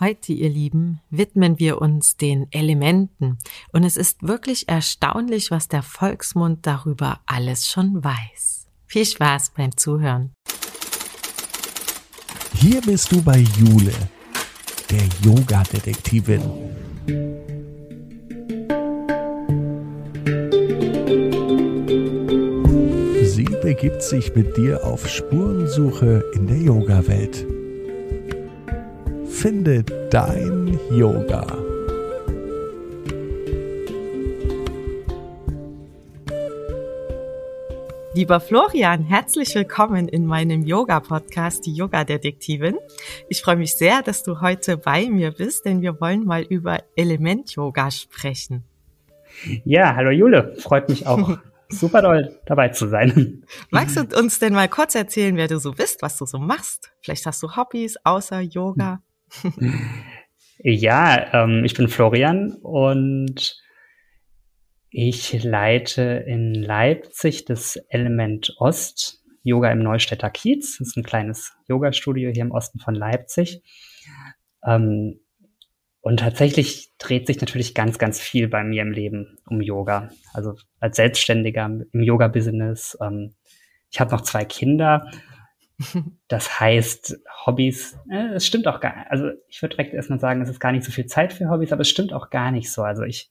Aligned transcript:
Heute, 0.00 0.32
ihr 0.32 0.48
Lieben, 0.48 1.00
widmen 1.10 1.60
wir 1.60 1.80
uns 1.80 2.16
den 2.16 2.48
Elementen. 2.50 3.38
Und 3.72 3.84
es 3.84 3.96
ist 3.96 4.24
wirklich 4.24 4.68
erstaunlich, 4.68 5.52
was 5.52 5.68
der 5.68 5.84
Volksmund 5.84 6.66
darüber 6.66 7.20
alles 7.26 7.68
schon 7.68 8.02
weiß. 8.02 8.66
Viel 8.88 9.06
Spaß 9.06 9.52
beim 9.56 9.76
Zuhören. 9.76 10.32
Hier 12.54 12.80
bist 12.80 13.12
du 13.12 13.22
bei 13.22 13.38
Jule, 13.56 13.92
der 14.90 15.04
Yoga-Detektivin. 15.22 16.42
Sie 23.22 23.44
begibt 23.62 24.02
sich 24.02 24.34
mit 24.34 24.56
dir 24.56 24.84
auf 24.84 25.08
Spurensuche 25.08 26.24
in 26.34 26.48
der 26.48 26.58
Yoga-Welt. 26.58 27.46
Finde 29.44 29.84
dein 30.08 30.80
Yoga. 30.90 31.46
Lieber 38.14 38.40
Florian, 38.40 39.02
herzlich 39.02 39.54
willkommen 39.54 40.08
in 40.08 40.24
meinem 40.24 40.62
Yoga-Podcast, 40.62 41.66
die 41.66 41.74
Yoga-Detektivin. 41.74 42.78
Ich 43.28 43.42
freue 43.42 43.56
mich 43.56 43.74
sehr, 43.74 44.00
dass 44.00 44.22
du 44.22 44.40
heute 44.40 44.78
bei 44.78 45.10
mir 45.10 45.30
bist, 45.32 45.66
denn 45.66 45.82
wir 45.82 46.00
wollen 46.00 46.24
mal 46.24 46.40
über 46.44 46.78
Element-Yoga 46.96 47.90
sprechen. 47.90 48.64
Ja, 49.66 49.94
hallo 49.94 50.08
Jule, 50.10 50.54
freut 50.56 50.88
mich 50.88 51.06
auch. 51.06 51.36
Super 51.68 52.00
toll, 52.00 52.40
dabei 52.46 52.70
zu 52.70 52.88
sein. 52.88 53.44
Magst 53.70 53.98
du 53.98 54.18
uns 54.18 54.38
denn 54.38 54.54
mal 54.54 54.68
kurz 54.70 54.94
erzählen, 54.94 55.36
wer 55.36 55.48
du 55.48 55.58
so 55.58 55.72
bist, 55.72 56.00
was 56.00 56.16
du 56.16 56.24
so 56.24 56.38
machst? 56.38 56.92
Vielleicht 57.02 57.26
hast 57.26 57.42
du 57.42 57.54
Hobbys 57.54 57.98
außer 58.04 58.40
Yoga? 58.40 59.02
Ja, 60.58 61.44
ähm, 61.44 61.64
ich 61.64 61.74
bin 61.74 61.88
Florian 61.88 62.52
und 62.62 63.56
ich 64.90 65.42
leite 65.42 66.02
in 66.26 66.54
Leipzig 66.54 67.44
das 67.44 67.76
Element 67.88 68.54
Ost, 68.58 69.22
Yoga 69.42 69.70
im 69.72 69.80
Neustädter 69.80 70.30
Kiez. 70.30 70.78
Das 70.78 70.88
ist 70.88 70.96
ein 70.96 71.02
kleines 71.02 71.52
Yoga-Studio 71.68 72.30
hier 72.30 72.42
im 72.42 72.52
Osten 72.52 72.78
von 72.78 72.94
Leipzig. 72.94 73.62
Ähm, 74.64 75.20
und 76.00 76.20
tatsächlich 76.20 76.90
dreht 76.98 77.26
sich 77.26 77.40
natürlich 77.40 77.74
ganz, 77.74 77.98
ganz 77.98 78.20
viel 78.20 78.46
bei 78.48 78.62
mir 78.62 78.82
im 78.82 78.92
Leben 78.92 79.38
um 79.48 79.60
Yoga. 79.60 80.10
Also 80.32 80.54
als 80.78 80.96
Selbstständiger 80.96 81.64
im 81.64 82.02
Yoga-Business. 82.02 82.96
Ähm, 83.00 83.34
ich 83.90 84.00
habe 84.00 84.10
noch 84.10 84.20
zwei 84.20 84.44
Kinder 84.44 85.10
das 86.28 86.60
heißt, 86.60 87.18
Hobbys, 87.46 87.98
äh, 88.10 88.34
es 88.34 88.46
stimmt 88.46 88.66
auch 88.66 88.80
gar 88.80 88.96
nicht. 88.96 89.10
Also 89.10 89.30
ich 89.48 89.60
würde 89.60 89.76
direkt 89.76 89.94
erstmal 89.94 90.20
sagen, 90.20 90.40
es 90.40 90.48
ist 90.48 90.60
gar 90.60 90.72
nicht 90.72 90.84
so 90.84 90.92
viel 90.92 91.06
Zeit 91.06 91.32
für 91.32 91.48
Hobbys, 91.48 91.72
aber 91.72 91.82
es 91.82 91.88
stimmt 91.88 92.12
auch 92.12 92.30
gar 92.30 92.50
nicht 92.50 92.70
so. 92.70 92.82
Also 92.82 93.02
ich 93.02 93.30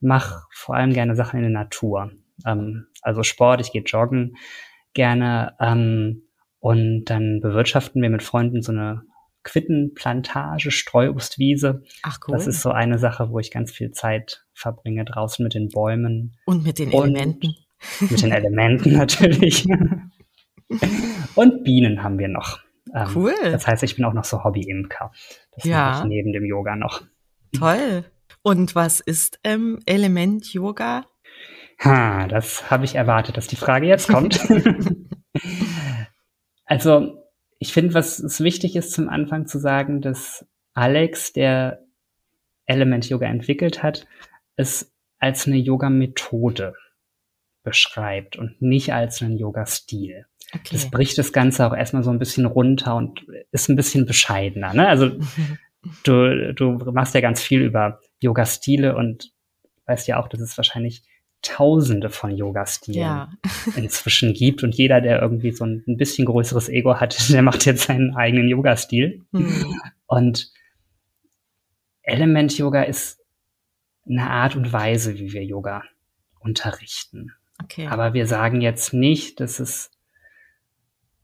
mache 0.00 0.42
vor 0.52 0.74
allem 0.74 0.92
gerne 0.92 1.14
Sachen 1.14 1.36
in 1.36 1.42
der 1.42 1.62
Natur. 1.62 2.12
Ähm, 2.44 2.86
also 3.02 3.22
Sport, 3.22 3.60
ich 3.60 3.72
gehe 3.72 3.82
joggen 3.82 4.36
gerne. 4.94 5.54
Ähm, 5.60 6.22
und 6.58 7.04
dann 7.04 7.40
bewirtschaften 7.40 8.02
wir 8.02 8.10
mit 8.10 8.24
Freunden 8.24 8.62
so 8.62 8.72
eine 8.72 9.02
Quittenplantage, 9.44 10.72
Streuobstwiese. 10.72 11.84
Ach 12.02 12.18
cool. 12.26 12.34
Das 12.34 12.48
ist 12.48 12.62
so 12.62 12.70
eine 12.70 12.98
Sache, 12.98 13.30
wo 13.30 13.38
ich 13.38 13.52
ganz 13.52 13.70
viel 13.70 13.92
Zeit 13.92 14.44
verbringe 14.52 15.04
draußen 15.04 15.44
mit 15.44 15.54
den 15.54 15.68
Bäumen. 15.68 16.36
Und 16.46 16.64
mit 16.64 16.80
den 16.80 16.90
Elementen. 16.90 17.54
Mit 18.00 18.22
den 18.22 18.32
Elementen 18.32 18.92
natürlich. 18.96 19.68
Und 21.36 21.62
Bienen 21.62 22.02
haben 22.02 22.18
wir 22.18 22.28
noch. 22.28 22.60
Ähm, 22.92 23.08
cool. 23.14 23.34
Das 23.42 23.66
heißt, 23.66 23.82
ich 23.82 23.96
bin 23.96 24.04
auch 24.04 24.12
noch 24.12 24.24
so 24.24 24.42
Hobby-Imker. 24.42 25.12
Das 25.52 25.64
ja. 25.64 25.90
mache 25.90 26.02
ich 26.02 26.08
neben 26.08 26.32
dem 26.32 26.44
Yoga 26.44 26.76
noch. 26.76 27.02
Toll. 27.56 28.04
Und 28.42 28.74
was 28.74 29.00
ist 29.00 29.38
ähm, 29.44 29.80
Element-Yoga? 29.86 31.06
Ha, 31.84 32.26
das 32.28 32.70
habe 32.70 32.84
ich 32.84 32.94
erwartet, 32.94 33.36
dass 33.36 33.46
die 33.46 33.56
Frage 33.56 33.86
jetzt 33.86 34.08
kommt. 34.08 34.40
also, 36.64 37.22
ich 37.58 37.72
finde, 37.72 37.94
was 37.94 38.18
es 38.18 38.40
wichtig 38.40 38.76
ist, 38.76 38.92
zum 38.92 39.08
Anfang 39.08 39.46
zu 39.46 39.58
sagen, 39.58 40.00
dass 40.00 40.46
Alex, 40.74 41.32
der 41.32 41.84
Element 42.66 43.08
Yoga 43.08 43.26
entwickelt 43.26 43.82
hat, 43.82 44.06
es 44.56 44.94
als 45.18 45.46
eine 45.46 45.56
Yoga-Methode 45.56 46.74
beschreibt 47.66 48.36
und 48.36 48.62
nicht 48.62 48.94
als 48.94 49.20
einen 49.20 49.36
Yoga-Stil. 49.36 50.24
Okay. 50.54 50.68
Das 50.70 50.90
bricht 50.90 51.18
das 51.18 51.32
Ganze 51.32 51.66
auch 51.66 51.76
erstmal 51.76 52.04
so 52.04 52.10
ein 52.10 52.20
bisschen 52.20 52.46
runter 52.46 52.94
und 52.94 53.26
ist 53.50 53.68
ein 53.68 53.76
bisschen 53.76 54.06
bescheidener. 54.06 54.72
Ne? 54.72 54.88
Also 54.88 55.10
du, 56.04 56.54
du 56.54 56.72
machst 56.92 57.14
ja 57.14 57.20
ganz 57.20 57.42
viel 57.42 57.60
über 57.60 58.00
Yoga-Stile 58.20 58.96
und 58.96 59.32
weißt 59.86 60.06
ja 60.06 60.18
auch, 60.18 60.28
dass 60.28 60.40
es 60.40 60.56
wahrscheinlich 60.56 61.02
Tausende 61.42 62.08
von 62.08 62.30
Yoga-Stilen 62.30 63.00
ja. 63.00 63.30
inzwischen 63.76 64.32
gibt 64.32 64.62
und 64.62 64.74
jeder, 64.74 65.00
der 65.00 65.20
irgendwie 65.20 65.52
so 65.52 65.64
ein, 65.64 65.84
ein, 65.86 65.96
bisschen 65.96 66.24
größeres 66.24 66.68
Ego 66.68 66.98
hat, 66.98 67.28
der 67.30 67.42
macht 67.42 67.66
jetzt 67.66 67.84
seinen 67.84 68.14
eigenen 68.16 68.48
Yoga-Stil. 68.48 69.22
Mhm. 69.32 69.80
Und 70.06 70.50
Element-Yoga 72.02 72.84
ist 72.84 73.20
eine 74.08 74.30
Art 74.30 74.56
und 74.56 74.72
Weise, 74.72 75.18
wie 75.18 75.32
wir 75.32 75.44
Yoga 75.44 75.82
unterrichten. 76.40 77.32
Okay. 77.66 77.88
Aber 77.88 78.14
wir 78.14 78.26
sagen 78.26 78.60
jetzt 78.60 78.92
nicht, 78.92 79.40
dass 79.40 79.58
es 79.58 79.90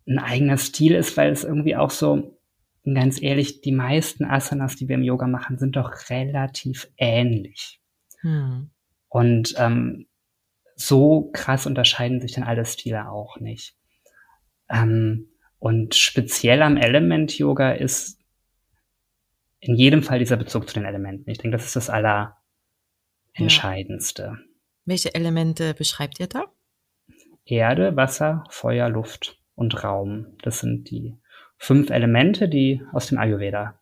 ein 0.07 0.19
eigener 0.19 0.59
Stil 0.59 0.95
ist, 0.95 1.17
weil 1.17 1.31
es 1.31 1.45
irgendwie 1.45 1.77
auch 1.77 1.91
so, 1.91 2.37
ganz 2.85 3.23
ehrlich, 3.23 3.61
die 3.61 3.71
meisten 3.71 4.25
Asanas, 4.25 4.75
die 4.75 4.89
wir 4.89 4.97
im 4.97 5.05
Yoga 5.05 5.29
machen, 5.29 5.59
sind 5.59 5.77
doch 5.77 6.11
relativ 6.11 6.89
ähnlich. 6.97 7.81
Hm. 8.23 8.71
Und 9.09 9.55
ähm, 9.57 10.09
so 10.75 11.31
krass 11.33 11.67
unterscheiden 11.67 12.21
sich 12.21 12.33
dann 12.33 12.43
alle 12.45 12.65
Stile 12.65 13.09
auch 13.09 13.39
nicht. 13.39 13.77
Ähm, 14.69 15.29
und 15.61 15.95
speziell 15.95 16.61
am 16.63 16.77
Element-Yoga 16.77 17.71
ist 17.73 18.19
in 19.61 19.77
jedem 19.77 20.03
Fall 20.03 20.19
dieser 20.19 20.37
Bezug 20.37 20.69
zu 20.69 20.75
den 20.75 20.87
Elementen. 20.87 21.31
Ich 21.31 21.39
denke, 21.39 21.57
das 21.57 21.67
ist 21.67 21.77
das 21.77 21.89
Allerentscheidendste. 21.89 24.23
Ja. 24.23 24.39
Welche 24.85 25.15
Elemente 25.15 25.75
beschreibt 25.75 26.21
ihr 26.21 26.27
da? 26.27 26.47
Erde, 27.45 27.97
Wasser, 27.97 28.45
Feuer, 28.51 28.89
Luft 28.89 29.41
und 29.55 29.83
Raum. 29.85 30.37
Das 30.43 30.61
sind 30.61 30.91
die 30.91 31.17
fünf 31.57 31.91
Elemente, 31.91 32.49
die 32.49 32.83
aus 32.93 33.07
dem 33.07 33.19
Ayurveda 33.19 33.79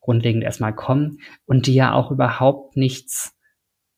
grundlegend 0.00 0.44
erstmal 0.44 0.74
kommen 0.74 1.18
und 1.46 1.66
die 1.66 1.74
ja 1.74 1.92
auch 1.92 2.10
überhaupt 2.10 2.76
nichts 2.76 3.36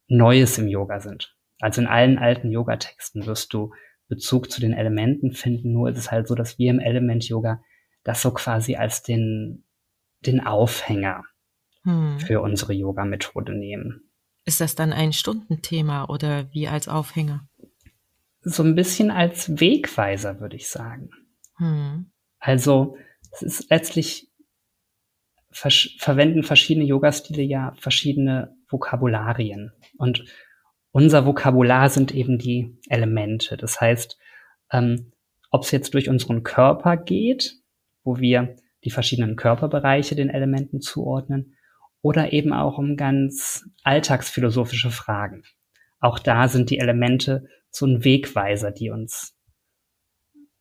Neues 0.06 0.56
im 0.56 0.68
Yoga 0.68 1.00
sind. 1.00 1.36
Also 1.60 1.82
in 1.82 1.86
allen 1.86 2.18
alten 2.18 2.50
Yoga-Texten 2.50 3.26
wirst 3.26 3.52
du 3.52 3.72
Bezug 4.08 4.50
zu 4.50 4.60
den 4.60 4.72
Elementen 4.72 5.32
finden, 5.32 5.72
nur 5.72 5.90
ist 5.90 5.98
es 5.98 6.10
halt 6.10 6.28
so, 6.28 6.34
dass 6.34 6.58
wir 6.58 6.70
im 6.70 6.80
Element-Yoga 6.80 7.62
das 8.04 8.22
so 8.22 8.32
quasi 8.32 8.76
als 8.76 9.02
den, 9.02 9.64
den 10.20 10.40
Aufhänger 10.40 11.24
hm. 11.82 12.18
für 12.20 12.40
unsere 12.40 12.72
Yoga-Methode 12.72 13.54
nehmen. 13.54 14.07
Ist 14.48 14.62
das 14.62 14.74
dann 14.74 14.94
ein 14.94 15.12
Stundenthema 15.12 16.06
oder 16.06 16.52
wie 16.52 16.68
als 16.68 16.88
Aufhänger? 16.88 17.46
so 18.42 18.62
ein 18.62 18.74
bisschen 18.74 19.10
als 19.10 19.60
Wegweiser, 19.60 20.40
würde 20.40 20.56
ich 20.56 20.68
sagen. 20.68 21.10
Hm. 21.56 22.10
Also 22.38 22.96
es 23.32 23.42
ist 23.42 23.70
letztlich 23.70 24.30
vers 25.50 25.90
verwenden 25.98 26.42
verschiedene 26.42 26.86
Yoga-Stile 26.86 27.42
ja 27.42 27.74
verschiedene 27.78 28.56
Vokabularien. 28.68 29.72
Und 29.96 30.24
unser 30.92 31.26
Vokabular 31.26 31.88
sind 31.88 32.14
eben 32.14 32.38
die 32.38 32.78
Elemente. 32.88 33.56
Das 33.56 33.80
heißt, 33.80 34.18
ähm, 34.72 35.12
ob 35.50 35.64
es 35.64 35.70
jetzt 35.70 35.94
durch 35.94 36.08
unseren 36.08 36.42
Körper 36.42 36.96
geht, 36.96 37.56
wo 38.04 38.18
wir 38.18 38.56
die 38.84 38.90
verschiedenen 38.90 39.36
Körperbereiche 39.36 40.14
den 40.14 40.30
Elementen 40.30 40.80
zuordnen, 40.80 41.56
oder 42.02 42.32
eben 42.32 42.52
auch 42.52 42.78
um 42.78 42.96
ganz 42.96 43.64
alltagsphilosophische 43.82 44.90
Fragen. 44.90 45.42
Auch 46.00 46.18
da 46.18 46.48
sind 46.48 46.70
die 46.70 46.78
Elemente 46.78 47.46
so 47.70 47.86
ein 47.86 48.04
Wegweiser, 48.04 48.70
die 48.70 48.90
uns 48.90 49.36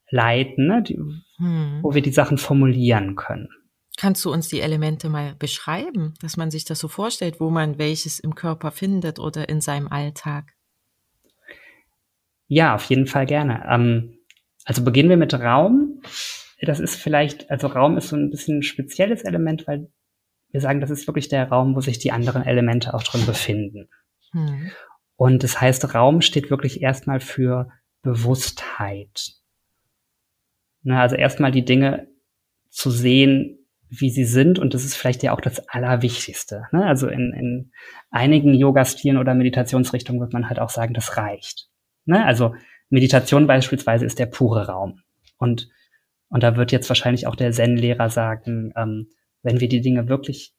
leiten, 0.09 0.67
ne? 0.67 0.83
die, 0.83 0.97
hm. 1.37 1.79
wo 1.81 1.93
wir 1.93 2.01
die 2.01 2.11
Sachen 2.11 2.37
formulieren 2.37 3.15
können. 3.15 3.49
Kannst 3.97 4.23
du 4.25 4.31
uns 4.31 4.47
die 4.47 4.61
Elemente 4.61 5.09
mal 5.09 5.35
beschreiben, 5.35 6.13
dass 6.21 6.37
man 6.37 6.51
sich 6.51 6.65
das 6.65 6.79
so 6.79 6.87
vorstellt, 6.87 7.39
wo 7.39 7.49
man 7.49 7.79
welches 7.79 8.19
im 8.19 8.35
Körper 8.35 8.71
findet 8.71 9.19
oder 9.19 9.49
in 9.49 9.59
seinem 9.59 9.87
Alltag? 9.87 10.53
Ja, 12.47 12.75
auf 12.75 12.83
jeden 12.85 13.07
Fall 13.07 13.25
gerne. 13.25 13.65
Ähm, 13.67 14.19
also 14.65 14.83
beginnen 14.83 15.09
wir 15.09 15.17
mit 15.17 15.33
Raum. 15.33 16.01
Das 16.61 16.79
ist 16.79 16.95
vielleicht, 16.95 17.49
also 17.49 17.67
Raum 17.67 17.97
ist 17.97 18.09
so 18.09 18.15
ein 18.15 18.29
bisschen 18.29 18.59
ein 18.59 18.63
spezielles 18.63 19.23
Element, 19.23 19.67
weil 19.67 19.89
wir 20.51 20.61
sagen, 20.61 20.81
das 20.81 20.89
ist 20.89 21.07
wirklich 21.07 21.29
der 21.29 21.49
Raum, 21.49 21.75
wo 21.75 21.81
sich 21.81 21.99
die 21.99 22.11
anderen 22.11 22.43
Elemente 22.43 22.93
auch 22.93 23.03
drin 23.03 23.25
befinden. 23.25 23.89
Hm. 24.31 24.71
Und 25.15 25.43
das 25.43 25.59
heißt, 25.59 25.93
Raum 25.93 26.21
steht 26.21 26.49
wirklich 26.49 26.81
erstmal 26.81 27.19
für 27.19 27.69
Bewusstheit. 28.01 29.33
Na, 30.83 31.01
also 31.01 31.15
erstmal 31.15 31.51
die 31.51 31.65
Dinge 31.65 32.07
zu 32.69 32.91
sehen, 32.91 33.57
wie 33.89 34.09
sie 34.09 34.25
sind. 34.25 34.59
Und 34.59 34.73
das 34.73 34.83
ist 34.83 34.95
vielleicht 34.95 35.23
ja 35.23 35.33
auch 35.33 35.41
das 35.41 35.67
Allerwichtigste. 35.69 36.67
Ne? 36.71 36.85
Also 36.85 37.07
in, 37.07 37.33
in 37.33 37.71
einigen 38.09 38.53
Yoga-Stilen 38.53 39.17
oder 39.17 39.33
Meditationsrichtungen 39.33 40.21
wird 40.21 40.33
man 40.33 40.49
halt 40.49 40.59
auch 40.59 40.69
sagen, 40.69 40.93
das 40.93 41.17
reicht. 41.17 41.67
Ne? 42.05 42.25
Also 42.25 42.55
Meditation 42.89 43.47
beispielsweise 43.47 44.05
ist 44.05 44.19
der 44.19 44.27
pure 44.27 44.67
Raum. 44.67 45.01
Und, 45.37 45.69
und 46.29 46.43
da 46.43 46.55
wird 46.55 46.71
jetzt 46.71 46.89
wahrscheinlich 46.89 47.27
auch 47.27 47.35
der 47.35 47.51
Zen-Lehrer 47.51 48.09
sagen, 48.09 48.73
ähm, 48.75 49.09
wenn 49.47 49.61
wir 49.61 49.69
die 49.69 49.79
Dinge 49.79 50.09
wirklich 50.09 50.53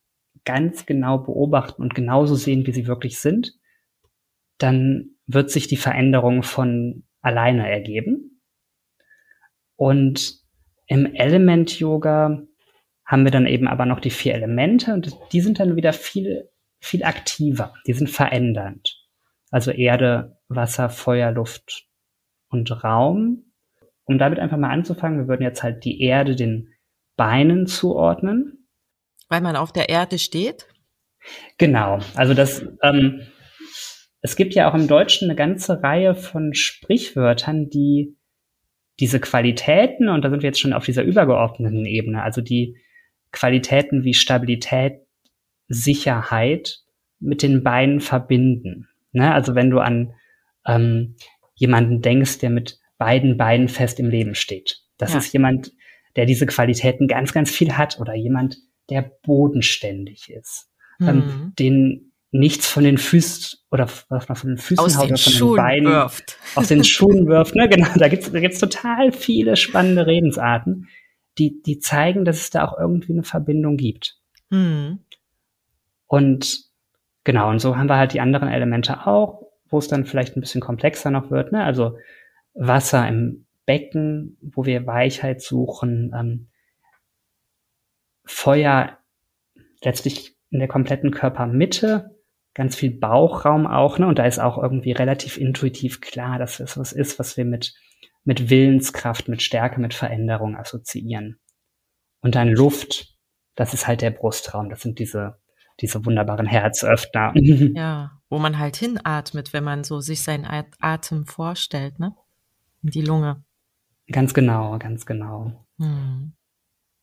ganz 0.46 0.86
genau 0.86 1.18
beobachten 1.18 1.82
und 1.82 1.94
genauso 1.94 2.36
sehen, 2.36 2.66
wie 2.66 2.72
sie 2.72 2.86
wirklich 2.86 3.20
sind, 3.20 3.52
dann 4.56 5.10
wird 5.26 5.50
sich 5.50 5.68
die 5.68 5.76
Veränderung 5.76 6.42
von 6.42 7.04
alleine 7.20 7.70
ergeben. 7.70 8.40
Und 9.76 10.38
im 10.86 11.04
Element-Yoga 11.04 12.44
haben 13.04 13.24
wir 13.24 13.30
dann 13.30 13.46
eben 13.46 13.68
aber 13.68 13.84
noch 13.84 14.00
die 14.00 14.08
vier 14.08 14.34
Elemente 14.34 14.94
und 14.94 15.14
die 15.32 15.42
sind 15.42 15.60
dann 15.60 15.76
wieder 15.76 15.92
viel, 15.92 16.48
viel 16.80 17.04
aktiver. 17.04 17.74
Die 17.86 17.92
sind 17.92 18.08
verändernd. 18.08 19.06
Also 19.50 19.70
Erde, 19.70 20.38
Wasser, 20.48 20.88
Feuer, 20.88 21.30
Luft 21.30 21.86
und 22.48 22.82
Raum. 22.82 23.52
Um 24.04 24.16
damit 24.16 24.38
einfach 24.38 24.56
mal 24.56 24.70
anzufangen, 24.70 25.18
wir 25.18 25.28
würden 25.28 25.42
jetzt 25.42 25.62
halt 25.62 25.84
die 25.84 26.00
Erde 26.00 26.36
den 26.36 26.72
Beinen 27.16 27.66
zuordnen. 27.66 28.57
Weil 29.28 29.40
man 29.40 29.56
auf 29.56 29.72
der 29.72 29.88
Erde 29.88 30.18
steht? 30.18 30.66
Genau. 31.58 31.98
Also 32.14 32.34
das, 32.34 32.64
ähm, 32.82 33.20
es 34.20 34.36
gibt 34.36 34.54
ja 34.54 34.70
auch 34.70 34.74
im 34.74 34.88
Deutschen 34.88 35.28
eine 35.28 35.36
ganze 35.36 35.82
Reihe 35.82 36.14
von 36.14 36.54
Sprichwörtern, 36.54 37.68
die 37.68 38.16
diese 39.00 39.20
Qualitäten, 39.20 40.08
und 40.08 40.24
da 40.24 40.30
sind 40.30 40.42
wir 40.42 40.48
jetzt 40.48 40.60
schon 40.60 40.72
auf 40.72 40.84
dieser 40.84 41.04
übergeordneten 41.04 41.86
Ebene, 41.86 42.22
also 42.22 42.40
die 42.40 42.76
Qualitäten 43.30 44.02
wie 44.04 44.14
Stabilität, 44.14 45.00
Sicherheit 45.68 46.78
mit 47.20 47.42
den 47.42 47.62
Beinen 47.62 48.00
verbinden. 48.00 48.88
Ne? 49.12 49.32
Also 49.32 49.54
wenn 49.54 49.70
du 49.70 49.78
an 49.78 50.14
ähm, 50.66 51.16
jemanden 51.54 52.00
denkst, 52.00 52.38
der 52.38 52.50
mit 52.50 52.78
beiden 52.96 53.36
Beinen 53.36 53.68
fest 53.68 54.00
im 54.00 54.08
Leben 54.08 54.34
steht. 54.34 54.80
Das 54.96 55.12
ja. 55.12 55.18
ist 55.18 55.32
jemand, 55.32 55.72
der 56.16 56.26
diese 56.26 56.46
Qualitäten 56.46 57.06
ganz, 57.06 57.32
ganz 57.32 57.50
viel 57.50 57.76
hat 57.76 58.00
oder 58.00 58.14
jemand, 58.14 58.56
der 58.90 59.10
bodenständig 59.22 60.30
ist, 60.30 60.70
mhm. 60.98 61.08
ähm, 61.08 61.52
den 61.58 62.12
nichts 62.30 62.68
von 62.68 62.84
den 62.84 62.98
Füßen 62.98 63.58
oder 63.70 63.88
was 64.08 64.28
man 64.28 64.36
von 64.36 64.50
den 64.50 64.58
Füßen 64.58 64.84
Aus 64.84 64.98
haut 64.98 65.06
oder 65.06 65.16
von 65.16 65.32
Schuhen 65.32 65.50
den 65.52 65.56
Beinen 65.56 65.92
wirft. 65.92 66.38
aus 66.54 66.68
den 66.68 66.84
Schuhen 66.84 67.26
wirft. 67.26 67.54
Ne? 67.54 67.68
Genau, 67.68 67.88
da 67.96 68.08
gibt's 68.08 68.30
da 68.30 68.40
gibt's 68.40 68.58
total 68.58 69.12
viele 69.12 69.56
spannende 69.56 70.06
Redensarten, 70.06 70.88
die, 71.38 71.62
die 71.62 71.78
zeigen, 71.78 72.24
dass 72.24 72.38
es 72.38 72.50
da 72.50 72.66
auch 72.66 72.78
irgendwie 72.78 73.12
eine 73.12 73.22
Verbindung 73.22 73.76
gibt. 73.76 74.18
Mhm. 74.50 74.98
Und 76.06 76.64
genau, 77.24 77.50
und 77.50 77.60
so 77.60 77.76
haben 77.76 77.88
wir 77.88 77.96
halt 77.96 78.12
die 78.12 78.20
anderen 78.20 78.48
Elemente 78.48 79.06
auch, 79.06 79.42
wo 79.68 79.78
es 79.78 79.88
dann 79.88 80.04
vielleicht 80.04 80.36
ein 80.36 80.40
bisschen 80.40 80.60
komplexer 80.60 81.10
noch 81.10 81.30
wird. 81.30 81.52
Ne? 81.52 81.64
Also 81.64 81.96
Wasser 82.54 83.06
im 83.08 83.46
Becken, 83.66 84.36
wo 84.40 84.64
wir 84.64 84.86
Weichheit 84.86 85.42
suchen, 85.42 86.12
ähm, 86.18 86.48
Feuer 88.28 88.98
letztlich 89.82 90.36
in 90.50 90.58
der 90.58 90.68
kompletten 90.68 91.10
Körpermitte, 91.10 92.16
ganz 92.54 92.76
viel 92.76 92.90
Bauchraum 92.90 93.66
auch, 93.66 93.98
ne? 93.98 94.06
Und 94.06 94.18
da 94.18 94.26
ist 94.26 94.38
auch 94.38 94.58
irgendwie 94.58 94.92
relativ 94.92 95.38
intuitiv 95.38 96.00
klar, 96.00 96.38
dass 96.38 96.60
es 96.60 96.76
was 96.76 96.92
ist, 96.92 97.18
was 97.18 97.36
wir 97.36 97.44
mit, 97.44 97.74
mit 98.24 98.50
Willenskraft, 98.50 99.28
mit 99.28 99.42
Stärke, 99.42 99.80
mit 99.80 99.94
Veränderung 99.94 100.56
assoziieren. 100.56 101.38
Und 102.20 102.34
dann 102.34 102.48
Luft, 102.48 103.16
das 103.54 103.74
ist 103.74 103.86
halt 103.86 104.02
der 104.02 104.10
Brustraum, 104.10 104.68
das 104.68 104.82
sind 104.82 104.98
diese, 104.98 105.38
diese 105.80 106.04
wunderbaren 106.04 106.46
Herzöffner. 106.46 107.32
Ja, 107.74 108.12
wo 108.28 108.38
man 108.38 108.58
halt 108.58 108.76
hinatmet, 108.76 109.52
wenn 109.52 109.64
man 109.64 109.84
so 109.84 110.00
sich 110.00 110.22
seinen 110.22 110.46
Atem 110.80 111.26
vorstellt, 111.26 111.98
ne? 111.98 112.14
In 112.82 112.90
die 112.90 113.02
Lunge. 113.02 113.42
Ganz 114.10 114.34
genau, 114.34 114.78
ganz 114.78 115.06
genau. 115.06 115.64
Hm 115.78 116.34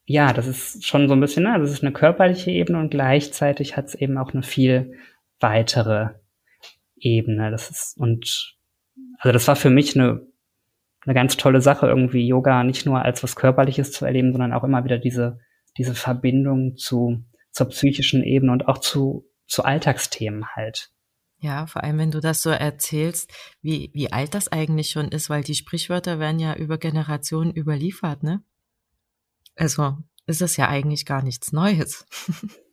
ja, 0.06 0.34
das 0.34 0.48
ist 0.48 0.86
schon 0.86 1.08
so 1.08 1.16
ein 1.16 1.20
bisschen, 1.20 1.44
ne, 1.44 1.60
das 1.60 1.72
ist 1.72 1.84
eine 1.84 1.92
körperliche 1.92 2.52
Ebene 2.52 2.80
und 2.80 2.92
gleichzeitig 2.92 3.76
hat 3.76 3.86
es 3.86 3.96
eben 3.96 4.18
auch 4.18 4.34
eine 4.34 4.44
viel 4.44 4.94
weitere 5.40 6.10
Ebene. 6.96 7.50
Das 7.52 7.70
ist, 7.70 7.98
und 7.98 8.56
also 9.20 9.34
das 9.34 9.48
war 9.48 9.56
für 9.56 9.72
mich 9.72 9.96
eine, 9.96 10.22
eine 11.06 11.14
ganz 11.16 11.38
tolle 11.38 11.62
Sache, 11.62 11.88
irgendwie 11.88 12.28
Yoga 12.28 12.64
nicht 12.64 12.86
nur 12.86 13.02
als 13.02 13.24
was 13.24 13.36
Körperliches 13.36 13.92
zu 13.92 14.06
erleben, 14.06 14.32
sondern 14.32 14.54
auch 14.54 14.64
immer 14.64 14.84
wieder 14.84 15.00
diese, 15.00 15.40
diese 15.78 15.96
Verbindung 15.96 16.78
zu, 16.78 17.24
zur 17.52 17.70
psychischen 17.70 18.24
Ebene 18.24 18.52
und 18.52 18.68
auch 18.68 18.78
zu, 18.78 19.26
zu 19.48 19.64
Alltagsthemen 19.64 20.46
halt. 20.56 20.92
Ja, 21.40 21.66
vor 21.68 21.84
allem, 21.84 21.98
wenn 21.98 22.12
du 22.12 22.22
das 22.22 22.42
so 22.42 22.50
erzählst, 22.50 23.32
wie, 23.62 23.92
wie 23.94 24.12
alt 24.12 24.34
das 24.36 24.52
eigentlich 24.52 24.90
schon 24.90 25.10
ist, 25.10 25.30
weil 25.30 25.44
die 25.44 25.56
Sprichwörter 25.56 26.20
werden 26.20 26.40
ja 26.40 26.56
über 26.56 26.78
Generationen 26.78 27.52
überliefert, 27.56 28.24
ne? 28.24 28.44
Also 29.56 29.98
ist 30.28 30.42
es 30.42 30.58
ja 30.58 30.68
eigentlich 30.68 31.06
gar 31.06 31.24
nichts 31.24 31.52
Neues. 31.52 32.06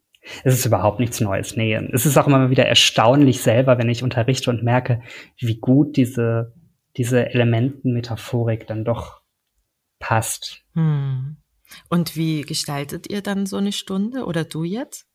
Es 0.44 0.54
ist 0.54 0.66
überhaupt 0.66 1.00
nichts 1.00 1.20
Neues. 1.20 1.56
Nee, 1.56 1.74
es 1.92 2.06
ist 2.06 2.16
auch 2.16 2.28
immer 2.28 2.48
wieder 2.48 2.64
erstaunlich 2.64 3.42
selber, 3.42 3.76
wenn 3.78 3.88
ich 3.88 4.04
unterrichte 4.04 4.50
und 4.50 4.62
merke, 4.62 5.02
wie 5.40 5.58
gut 5.58 5.96
diese, 5.96 6.54
diese 6.96 7.26
Elementenmetaphorik 7.26 8.68
dann 8.68 8.84
doch 8.84 9.22
passt. 9.98 10.62
Hm. 10.74 11.38
Und 11.88 12.16
wie 12.16 12.42
gestaltet 12.42 13.10
ihr 13.10 13.20
dann 13.22 13.46
so 13.46 13.56
eine 13.56 13.72
Stunde 13.72 14.24
oder 14.24 14.44
du 14.44 14.62
jetzt? 14.62 15.06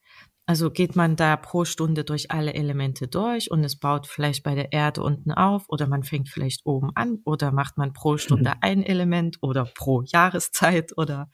Also 0.45 0.71
geht 0.71 0.95
man 0.95 1.17
da 1.17 1.35
pro 1.35 1.65
Stunde 1.65 2.05
durch 2.05 2.31
alle 2.31 2.53
Elemente 2.53 3.09
durch 3.09 3.51
und 3.51 3.65
es 3.65 3.77
baut 3.77 4.07
vielleicht 4.07 4.43
bei 4.43 4.55
der 4.55 4.71
Erde 4.71 5.03
unten 5.03 5.33
auf 5.33 5.65
oder 5.67 5.87
man 5.87 6.03
fängt 6.03 6.29
vielleicht 6.29 6.65
oben 6.65 6.91
an 6.95 7.19
oder 7.25 7.51
macht 7.51 7.77
man 7.77 7.91
pro 7.91 8.15
Stunde 8.15 8.53
ein 8.61 8.81
Element 8.81 9.37
oder 9.41 9.65
pro 9.65 10.03
Jahreszeit 10.03 10.97
oder 10.97 11.29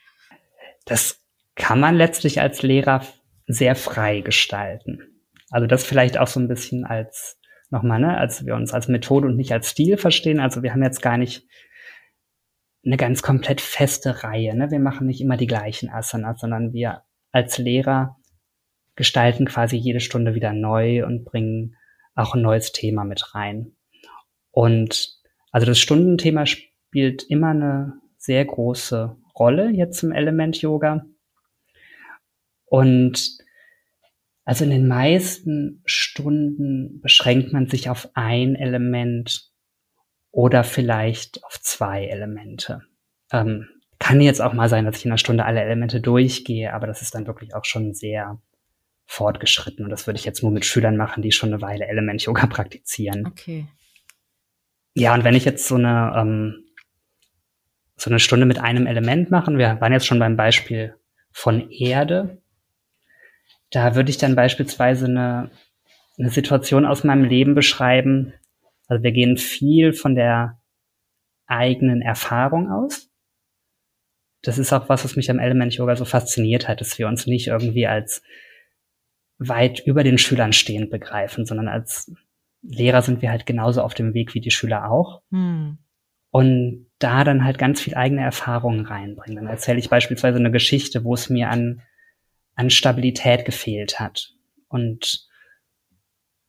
das 0.86 1.24
kann 1.56 1.80
man 1.80 1.96
letztlich 1.96 2.42
als 2.42 2.62
Lehrer 2.62 3.06
sehr 3.48 3.76
frei 3.76 4.22
gestalten. 4.22 5.22
Also 5.52 5.68
das 5.68 5.84
vielleicht 5.84 6.18
auch 6.18 6.28
so 6.28 6.40
ein 6.40 6.48
bisschen 6.48 6.86
als 6.86 7.40
nochmal, 7.70 8.00
ne, 8.00 8.18
als 8.18 8.46
wir 8.46 8.56
uns 8.56 8.74
als 8.74 8.88
Methode 8.88 9.28
und 9.28 9.36
nicht 9.36 9.52
als 9.52 9.70
Stil 9.70 9.98
verstehen. 9.98 10.40
Also 10.40 10.64
wir 10.64 10.72
haben 10.72 10.84
jetzt 10.84 11.02
gar 11.02 11.18
nicht 11.18 11.48
eine 12.86 12.98
ganz 12.98 13.22
komplett 13.22 13.62
feste 13.62 14.24
Reihe. 14.24 14.56
Ne? 14.56 14.72
Wir 14.72 14.80
machen 14.80 15.08
nicht 15.08 15.22
immer 15.22 15.38
die 15.38 15.48
gleichen 15.48 15.90
Asanas, 15.90 16.40
sondern 16.42 16.74
wir 16.74 17.04
als 17.32 17.58
Lehrer 17.58 18.18
gestalten 18.96 19.46
quasi 19.46 19.76
jede 19.76 20.00
Stunde 20.00 20.36
wieder 20.36 20.54
neu 20.54 21.06
und 21.06 21.26
bringen 21.26 21.76
auch 22.16 22.36
ein 22.36 22.42
neues 22.42 22.72
Thema 22.72 23.04
mit 23.06 23.34
rein. 23.34 23.76
Und 24.52 25.20
also 25.52 25.66
das 25.66 25.80
Stundenthema 25.80 26.46
spielt 26.46 27.24
immer 27.24 27.50
eine 27.50 27.94
sehr 28.18 28.46
große 28.46 29.16
Rolle 29.38 29.70
jetzt 29.72 30.04
im 30.04 30.12
Element 30.12 30.62
Yoga. 30.62 31.06
Und 32.66 33.38
also 34.46 34.64
in 34.64 34.72
den 34.72 34.88
meisten 34.88 35.82
Stunden 35.86 37.00
beschränkt 37.02 37.54
man 37.54 37.68
sich 37.68 37.90
auf 37.90 38.10
ein 38.14 38.56
Element 38.56 39.52
oder 40.32 40.64
vielleicht 40.64 41.44
auf 41.46 41.62
zwei 41.62 42.06
Elemente. 42.06 42.82
Ähm, 43.32 43.68
kann 44.00 44.20
jetzt 44.20 44.42
auch 44.42 44.54
mal 44.54 44.68
sein, 44.68 44.86
dass 44.86 44.98
ich 44.98 45.06
in 45.06 45.12
einer 45.12 45.18
Stunde 45.18 45.46
alle 45.46 45.62
Elemente 45.62 46.02
durchgehe, 46.02 46.74
aber 46.74 46.88
das 46.88 47.02
ist 47.02 47.16
dann 47.16 47.28
wirklich 47.28 47.56
auch 47.56 47.64
schon 47.64 47.94
sehr 47.94 48.42
fortgeschritten. 49.06 49.86
Und 49.86 49.92
das 49.92 50.08
würde 50.08 50.20
ich 50.20 50.26
jetzt 50.26 50.44
nur 50.44 50.52
mit 50.52 50.66
Schülern 50.66 50.98
machen, 50.98 51.24
die 51.24 51.32
schon 51.32 51.54
eine 51.54 51.62
Weile 51.62 51.88
Element-Yoga 51.88 52.48
praktizieren. 52.48 53.26
Okay. 53.28 53.68
Ja, 54.96 55.14
und 55.14 55.24
wenn 55.24 55.36
ich 55.36 55.46
jetzt 55.46 55.68
so 55.68 55.76
eine 55.76 56.14
ähm, 56.16 56.63
so 57.96 58.10
eine 58.10 58.20
Stunde 58.20 58.46
mit 58.46 58.60
einem 58.60 58.88
Element 58.88 59.32
machen. 59.32 59.58
Wir 59.58 59.80
waren 59.80 59.94
jetzt 59.94 60.08
schon 60.08 60.20
beim 60.20 60.36
Beispiel 60.36 60.96
von 61.32 61.70
Erde. 61.72 62.42
Da 63.72 63.96
würde 63.96 64.10
ich 64.10 64.18
dann 64.18 64.36
beispielsweise 64.36 65.06
eine, 65.06 65.52
eine 66.18 66.30
Situation 66.30 66.86
aus 66.86 67.04
meinem 67.04 67.24
Leben 67.24 67.56
beschreiben. 67.56 68.34
Also 68.88 69.04
wir 69.04 69.12
gehen 69.12 69.38
viel 69.38 69.94
von 69.94 70.16
der 70.16 70.60
eigenen 71.48 72.02
Erfahrung 72.02 72.72
aus. 72.72 73.10
Das 74.42 74.58
ist 74.58 74.74
auch 74.74 74.90
was, 74.90 75.06
was 75.06 75.16
mich 75.16 75.32
am 75.32 75.40
Element 75.40 75.74
Yoga 75.74 75.96
so 75.96 76.06
fasziniert 76.06 76.68
hat, 76.68 76.82
dass 76.82 77.00
wir 77.00 77.08
uns 77.08 77.28
nicht 77.28 77.48
irgendwie 77.48 77.88
als 77.88 78.22
weit 79.38 79.80
über 79.86 80.04
den 80.04 80.18
Schülern 80.18 80.54
stehend 80.54 80.90
begreifen, 80.90 81.46
sondern 81.46 81.68
als 81.68 82.12
Lehrer 82.62 83.02
sind 83.02 83.22
wir 83.22 83.30
halt 83.30 83.46
genauso 83.46 83.82
auf 83.82 83.94
dem 83.94 84.14
Weg 84.14 84.34
wie 84.34 84.42
die 84.42 84.52
Schüler 84.52 84.90
auch. 84.90 85.22
Hm 85.32 85.78
und 86.34 86.88
da 87.04 87.24
dann 87.24 87.44
halt 87.44 87.58
ganz 87.58 87.82
viel 87.82 87.96
eigene 87.96 88.22
Erfahrungen 88.22 88.86
reinbringen. 88.86 89.44
Dann 89.44 89.52
erzähle 89.52 89.80
ich 89.80 89.90
beispielsweise 89.90 90.38
eine 90.40 90.52
Geschichte, 90.52 91.04
wo 91.04 91.14
es 91.14 91.30
mir 91.30 91.50
an, 91.50 91.82
an 92.56 92.70
Stabilität 92.70 93.46
gefehlt 93.46 94.00
hat 94.00 94.34
und 94.68 95.28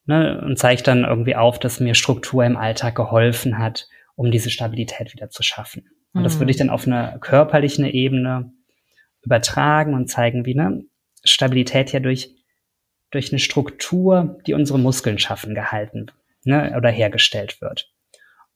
ne, 0.06 0.40
und 0.44 0.58
zeige 0.58 0.82
dann 0.82 1.04
irgendwie 1.04 1.36
auf, 1.36 1.58
dass 1.58 1.80
mir 1.80 1.94
Struktur 1.94 2.44
im 2.44 2.56
Alltag 2.56 2.94
geholfen 2.94 3.58
hat, 3.58 3.88
um 4.14 4.30
diese 4.30 4.50
Stabilität 4.50 5.12
wieder 5.12 5.30
zu 5.30 5.42
schaffen. 5.42 5.88
Und 6.12 6.22
das 6.22 6.38
würde 6.38 6.52
ich 6.52 6.58
mhm. 6.58 6.68
dann 6.68 6.70
auf 6.70 6.86
einer 6.86 7.18
körperlichen 7.18 7.84
Ebene 7.84 8.52
übertragen 9.22 9.94
und 9.94 10.08
zeigen, 10.08 10.46
wie 10.46 10.54
ne, 10.54 10.84
Stabilität 11.24 11.92
ja 11.92 12.00
durch, 12.00 12.30
durch 13.10 13.32
eine 13.32 13.40
Struktur, 13.40 14.38
die 14.46 14.54
unsere 14.54 14.78
Muskeln 14.78 15.18
schaffen, 15.18 15.54
gehalten 15.54 16.06
ne, 16.44 16.74
oder 16.76 16.90
hergestellt 16.90 17.60
wird. 17.60 17.90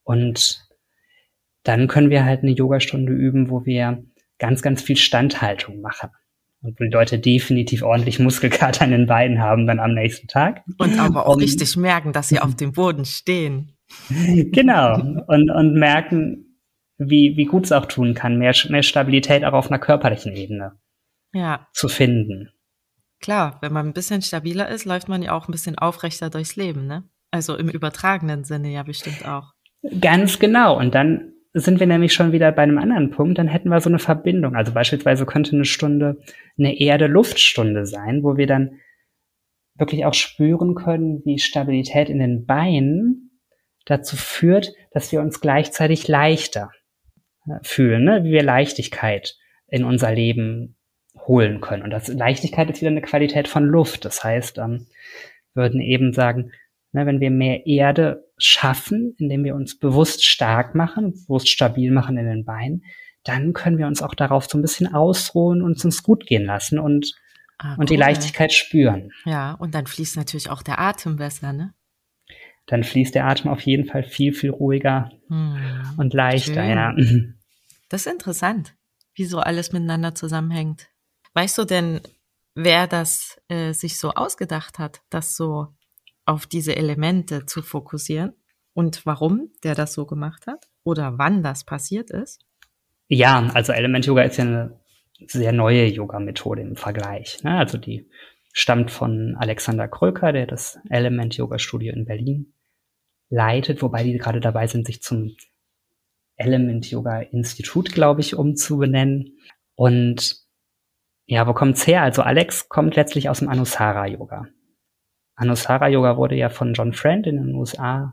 Und 0.05 0.68
dann 1.69 1.87
können 1.87 2.09
wir 2.09 2.25
halt 2.25 2.43
eine 2.43 2.53
Yogastunde 2.53 3.13
üben, 3.13 3.51
wo 3.51 3.67
wir 3.67 4.03
ganz, 4.39 4.63
ganz 4.63 4.81
viel 4.81 4.97
Standhaltung 4.97 5.81
machen. 5.83 6.11
Und 6.61 6.81
wo 6.81 6.85
die 6.85 6.91
Leute 6.91 7.19
definitiv 7.19 7.83
ordentlich 7.83 8.19
Muskelkater 8.19 8.85
an 8.85 8.91
den 8.91 9.07
Beinen 9.07 9.41
haben 9.41 9.67
dann 9.67 9.79
am 9.79 9.95
nächsten 9.95 10.27
Tag. 10.27 10.63
Und 10.79 10.99
aber 10.99 11.27
auch 11.27 11.35
um, 11.35 11.41
richtig 11.41 11.77
merken, 11.77 12.13
dass 12.13 12.29
sie 12.29 12.41
auf 12.41 12.57
dem 12.57 12.73
Boden 12.73 13.05
stehen. 13.05 13.77
Genau. 14.51 14.95
Und, 15.29 15.51
und 15.51 15.75
merken, 15.75 16.59
wie, 16.99 17.37
wie 17.37 17.45
gut 17.45 17.65
es 17.65 17.73
auch 17.73 17.87
tun 17.87 18.15
kann, 18.15 18.39
mehr, 18.39 18.55
mehr 18.69 18.83
Stabilität 18.83 19.45
auch 19.45 19.53
auf 19.53 19.71
einer 19.71 19.79
körperlichen 19.79 20.35
Ebene 20.35 20.73
ja. 21.33 21.67
zu 21.73 21.89
finden. 21.89 22.51
Klar, 23.21 23.59
wenn 23.63 23.73
man 23.73 23.87
ein 23.87 23.93
bisschen 23.95 24.21
stabiler 24.21 24.69
ist, 24.69 24.85
läuft 24.85 25.09
man 25.09 25.23
ja 25.23 25.33
auch 25.33 25.49
ein 25.49 25.53
bisschen 25.53 25.79
aufrechter 25.79 26.29
durchs 26.29 26.57
Leben, 26.57 26.87
ne? 26.87 27.05
Also 27.31 27.57
im 27.57 27.69
übertragenen 27.69 28.45
Sinne 28.45 28.71
ja 28.71 28.83
bestimmt 28.83 29.27
auch. 29.27 29.53
Ganz 30.01 30.39
genau. 30.39 30.79
Und 30.79 30.95
dann 30.95 31.33
sind 31.65 31.81
wir 31.81 31.87
nämlich 31.87 32.13
schon 32.13 32.33
wieder 32.33 32.53
bei 32.53 32.63
einem 32.63 32.79
anderen 32.79 33.11
Punkt, 33.11 33.39
dann 33.39 33.49
hätten 33.49 33.69
wir 33.69 33.81
so 33.81 33.89
eine 33.89 33.99
Verbindung. 33.99 34.57
Also 34.57 34.73
beispielsweise 34.73 35.27
könnte 35.27 35.53
eine 35.53 35.65
Stunde 35.65 36.19
eine 36.59 36.79
Erde-Luftstunde 36.79 37.87
sein, 37.87 38.23
wo 38.23 38.37
wir 38.37 38.47
dann 38.47 38.81
wirklich 39.77 40.05
auch 40.05 40.15
spüren 40.15 40.75
können, 40.75 41.23
wie 41.25 41.39
Stabilität 41.39 42.09
in 42.09 42.19
den 42.19 42.47
Beinen 42.47 43.41
dazu 43.85 44.17
führt, 44.17 44.73
dass 44.93 45.13
wir 45.13 45.21
uns 45.21 45.41
gleichzeitig 45.41 46.09
leichter 46.09 46.71
äh, 47.47 47.59
fühlen, 47.63 48.05
ne? 48.05 48.25
wie 48.25 48.33
wir 48.33 48.43
Leichtigkeit 48.43 49.37
in 49.69 49.85
unser 49.85 50.13
Leben 50.13 50.77
holen 51.27 51.61
können. 51.61 51.83
Und 51.83 51.91
das 51.91 52.09
Leichtigkeit 52.09 52.69
ist 52.71 52.81
wieder 52.81 52.91
eine 52.91 53.03
Qualität 53.03 53.49
von 53.49 53.65
Luft. 53.65 54.05
Das 54.05 54.25
heißt, 54.25 54.59
ähm, 54.59 54.87
würden 55.55 55.81
eben 55.81 56.13
sagen, 56.13 56.51
Ne, 56.93 57.05
wenn 57.05 57.21
wir 57.21 57.31
mehr 57.31 57.67
Erde 57.67 58.28
schaffen, 58.39 59.15
indem 59.19 59.45
wir 59.45 59.55
uns 59.55 59.79
bewusst 59.79 60.25
stark 60.25 60.75
machen, 60.75 61.13
bewusst 61.13 61.49
stabil 61.49 61.91
machen 61.91 62.17
in 62.17 62.27
den 62.27 62.45
Beinen, 62.45 62.85
dann 63.25 63.53
können 63.53 63.79
wir 63.79 63.87
uns 63.87 64.03
auch 64.03 64.15
darauf 64.15 64.47
so 64.47 64.57
ein 64.59 64.63
bisschen 64.63 64.93
ausruhen 64.95 65.63
und 65.63 65.85
uns 65.85 66.03
gut 66.03 66.27
gehen 66.27 66.45
lassen 66.45 66.79
und, 66.79 67.15
ah, 67.59 67.75
und 67.75 67.91
die 67.91 67.97
Leichtigkeit 67.97 68.53
spüren. 68.53 69.11
Ja, 69.25 69.53
und 69.53 69.75
dann 69.75 69.87
fließt 69.87 70.17
natürlich 70.17 70.51
auch 70.51 70.63
der 70.63 70.79
Atem 70.79 71.17
besser, 71.17 71.53
ne? 71.53 71.75
Dann 72.67 72.85
fließt 72.85 73.15
der 73.15 73.27
Atem 73.27 73.51
auf 73.51 73.63
jeden 73.63 73.87
Fall 73.87 74.03
viel, 74.03 74.33
viel 74.33 74.51
ruhiger 74.51 75.11
hm, 75.29 75.95
und 75.97 76.13
leichter, 76.15 76.65
schön. 76.65 76.69
ja. 76.69 76.95
Das 77.89 78.03
ist 78.03 78.13
interessant, 78.13 78.75
wie 79.15 79.25
so 79.25 79.39
alles 79.39 79.73
miteinander 79.73 80.15
zusammenhängt. 80.15 80.91
Weißt 81.33 81.57
du 81.57 81.65
denn, 81.65 82.01
wer 82.55 82.87
das 82.87 83.41
äh, 83.49 83.73
sich 83.73 83.99
so 83.99 84.11
ausgedacht 84.11 84.79
hat, 84.79 85.01
dass 85.09 85.37
so 85.37 85.69
auf 86.29 86.47
diese 86.47 86.77
Elemente 86.77 87.47
zu 87.47 87.63
fokussieren 87.63 88.35
und 88.75 89.07
warum 89.07 89.51
der 89.65 89.75
das 89.75 89.95
so 89.95 90.05
gemacht 90.05 90.47
hat 90.47 90.69
oder 90.85 91.19
wann 91.19 91.43
das 91.43 91.65
passiert 91.65 92.11
ist? 92.11 92.45
Ja, 93.09 93.51
also 93.55 93.73
Element 93.73 94.05
Yoga 94.05 94.23
ist 94.23 94.37
ja 94.37 94.45
eine 94.45 94.79
sehr 95.27 95.53
neue 95.53 95.87
Yoga-Methode 95.87 96.61
im 96.61 96.77
Vergleich. 96.77 97.43
Ne? 97.43 97.57
Also 97.57 97.79
die 97.79 98.11
stammt 98.53 98.91
von 98.91 99.37
Alexander 99.39 99.89
Kröker, 99.89 100.33
der 100.33 100.47
das 100.47 100.79
Element 100.91 101.35
Yoga 101.37 101.59
Studio 101.59 101.95
in 101.95 102.05
Berlin 102.05 102.53
leitet, 103.31 103.81
wobei 103.81 104.05
die 104.05 104.19
gerade 104.19 104.41
dabei 104.41 104.67
sind, 104.67 104.87
sich 104.87 105.03
zum 105.03 105.35
Element 106.37 106.91
Yoga 106.91 107.21
Institut, 107.21 107.93
glaube 107.93 108.21
ich, 108.21 108.35
umzubenennen. 108.35 109.39
Und 109.75 110.37
ja, 111.25 111.47
wo 111.47 111.55
kommt's 111.55 111.87
her? 111.87 112.03
Also 112.03 112.21
Alex 112.21 112.69
kommt 112.69 112.97
letztlich 112.97 113.31
aus 113.31 113.39
dem 113.39 113.49
Anusara 113.49 114.07
Yoga. 114.07 114.47
Anusara 115.39 115.87
Yoga 115.89 116.17
wurde 116.17 116.35
ja 116.35 116.49
von 116.49 116.75
John 116.75 116.93
Friend 116.93 117.25
in 117.27 117.37
den 117.37 117.55
USA 117.55 118.13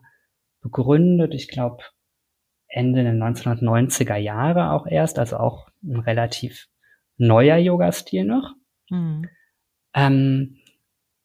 begründet. 0.61 1.33
Ich 1.33 1.47
glaube, 1.47 1.83
Ende 2.67 3.03
der 3.03 3.13
1990er 3.13 4.15
Jahre 4.15 4.71
auch 4.71 4.85
erst, 4.85 5.17
also 5.17 5.37
auch 5.37 5.67
ein 5.83 5.99
relativ 5.99 6.67
neuer 7.17 7.57
Yoga-Stil 7.57 8.25
noch. 8.25 8.53
Mhm. 8.89 9.27
Ähm, 9.95 10.57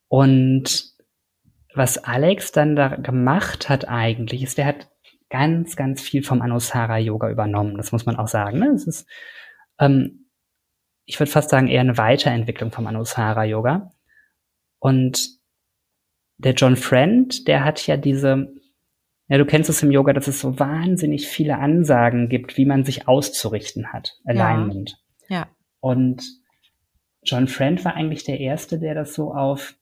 und 0.08 0.94
was 1.74 1.98
Alex 1.98 2.52
dann 2.52 2.76
da 2.76 2.88
gemacht 2.96 3.68
hat 3.68 3.86
eigentlich, 3.86 4.42
ist, 4.42 4.56
der 4.56 4.66
hat 4.66 4.88
ganz, 5.28 5.76
ganz 5.76 6.00
viel 6.00 6.22
vom 6.22 6.40
Anusara 6.40 6.96
Yoga 6.98 7.28
übernommen. 7.30 7.76
Das 7.76 7.92
muss 7.92 8.06
man 8.06 8.16
auch 8.16 8.28
sagen. 8.28 8.58
Ne? 8.58 8.68
Es 8.68 8.86
ist, 8.86 9.06
ähm, 9.78 10.30
ich 11.04 11.20
würde 11.20 11.30
fast 11.30 11.50
sagen, 11.50 11.68
eher 11.68 11.82
eine 11.82 11.98
Weiterentwicklung 11.98 12.72
vom 12.72 12.86
Anusara 12.86 13.44
Yoga. 13.44 13.92
Und 14.78 15.39
der 16.44 16.54
John 16.54 16.76
Friend, 16.76 17.46
der 17.46 17.64
hat 17.64 17.86
ja 17.86 17.96
diese, 17.96 18.52
ja, 19.28 19.38
du 19.38 19.44
kennst 19.44 19.70
es 19.70 19.82
im 19.82 19.90
Yoga, 19.90 20.12
dass 20.12 20.26
es 20.26 20.40
so 20.40 20.58
wahnsinnig 20.58 21.28
viele 21.28 21.58
Ansagen 21.58 22.28
gibt, 22.28 22.56
wie 22.56 22.64
man 22.64 22.84
sich 22.84 23.08
auszurichten 23.08 23.92
hat. 23.92 24.18
Alignment. 24.24 24.98
Ja. 25.28 25.36
ja. 25.36 25.48
Und 25.80 26.22
John 27.22 27.48
Friend 27.48 27.84
war 27.84 27.94
eigentlich 27.94 28.24
der 28.24 28.40
Erste, 28.40 28.78
der 28.78 28.94
das 28.94 29.14
so 29.14 29.34
auf, 29.34 29.74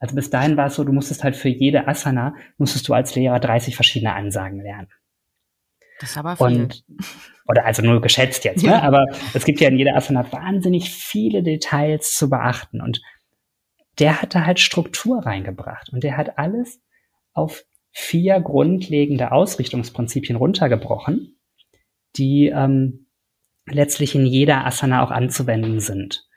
also 0.00 0.14
bis 0.14 0.30
dahin 0.30 0.56
war 0.56 0.66
es 0.66 0.74
so, 0.74 0.84
du 0.84 0.92
musstest 0.92 1.24
halt 1.24 1.36
für 1.36 1.48
jede 1.48 1.86
Asana, 1.86 2.34
musstest 2.56 2.88
du 2.88 2.94
als 2.94 3.14
Lehrer 3.14 3.40
30 3.40 3.74
verschiedene 3.74 4.14
Ansagen 4.14 4.60
lernen. 4.60 4.88
Das 6.00 6.10
ist 6.10 6.18
aber 6.18 6.36
viel. 6.36 6.46
Und, 6.46 6.84
oder 7.48 7.64
also 7.64 7.82
nur 7.82 8.00
geschätzt 8.00 8.44
jetzt, 8.44 8.64
ne? 8.64 8.82
aber 8.82 9.06
es 9.34 9.44
gibt 9.44 9.60
ja 9.60 9.68
in 9.68 9.78
jeder 9.78 9.96
Asana 9.96 10.30
wahnsinnig 10.32 10.90
viele 10.90 11.42
Details 11.42 12.12
zu 12.12 12.28
beachten. 12.28 12.80
Und 12.80 13.00
der 13.98 14.22
hat 14.22 14.34
da 14.34 14.44
halt 14.44 14.60
Struktur 14.60 15.24
reingebracht 15.24 15.92
und 15.92 16.04
der 16.04 16.16
hat 16.16 16.38
alles 16.38 16.80
auf 17.32 17.64
vier 17.90 18.40
grundlegende 18.40 19.32
Ausrichtungsprinzipien 19.32 20.36
runtergebrochen, 20.36 21.38
die 22.16 22.46
ähm, 22.46 23.06
letztlich 23.66 24.14
in 24.14 24.26
jeder 24.26 24.64
Asana 24.66 25.02
auch 25.02 25.10
anzuwenden 25.10 25.80
sind. 25.80 26.28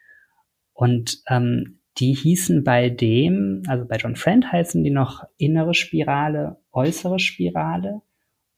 Und 0.73 1.21
ähm, 1.27 1.81
die 1.97 2.13
hießen 2.13 2.63
bei 2.63 2.89
dem, 2.89 3.63
also 3.67 3.85
bei 3.85 3.97
John 3.97 4.15
Friend 4.15 4.51
heißen 4.51 4.83
die 4.83 4.91
noch 4.91 5.23
innere 5.37 5.73
Spirale, 5.73 6.61
äußere 6.71 7.19
Spirale, 7.19 8.01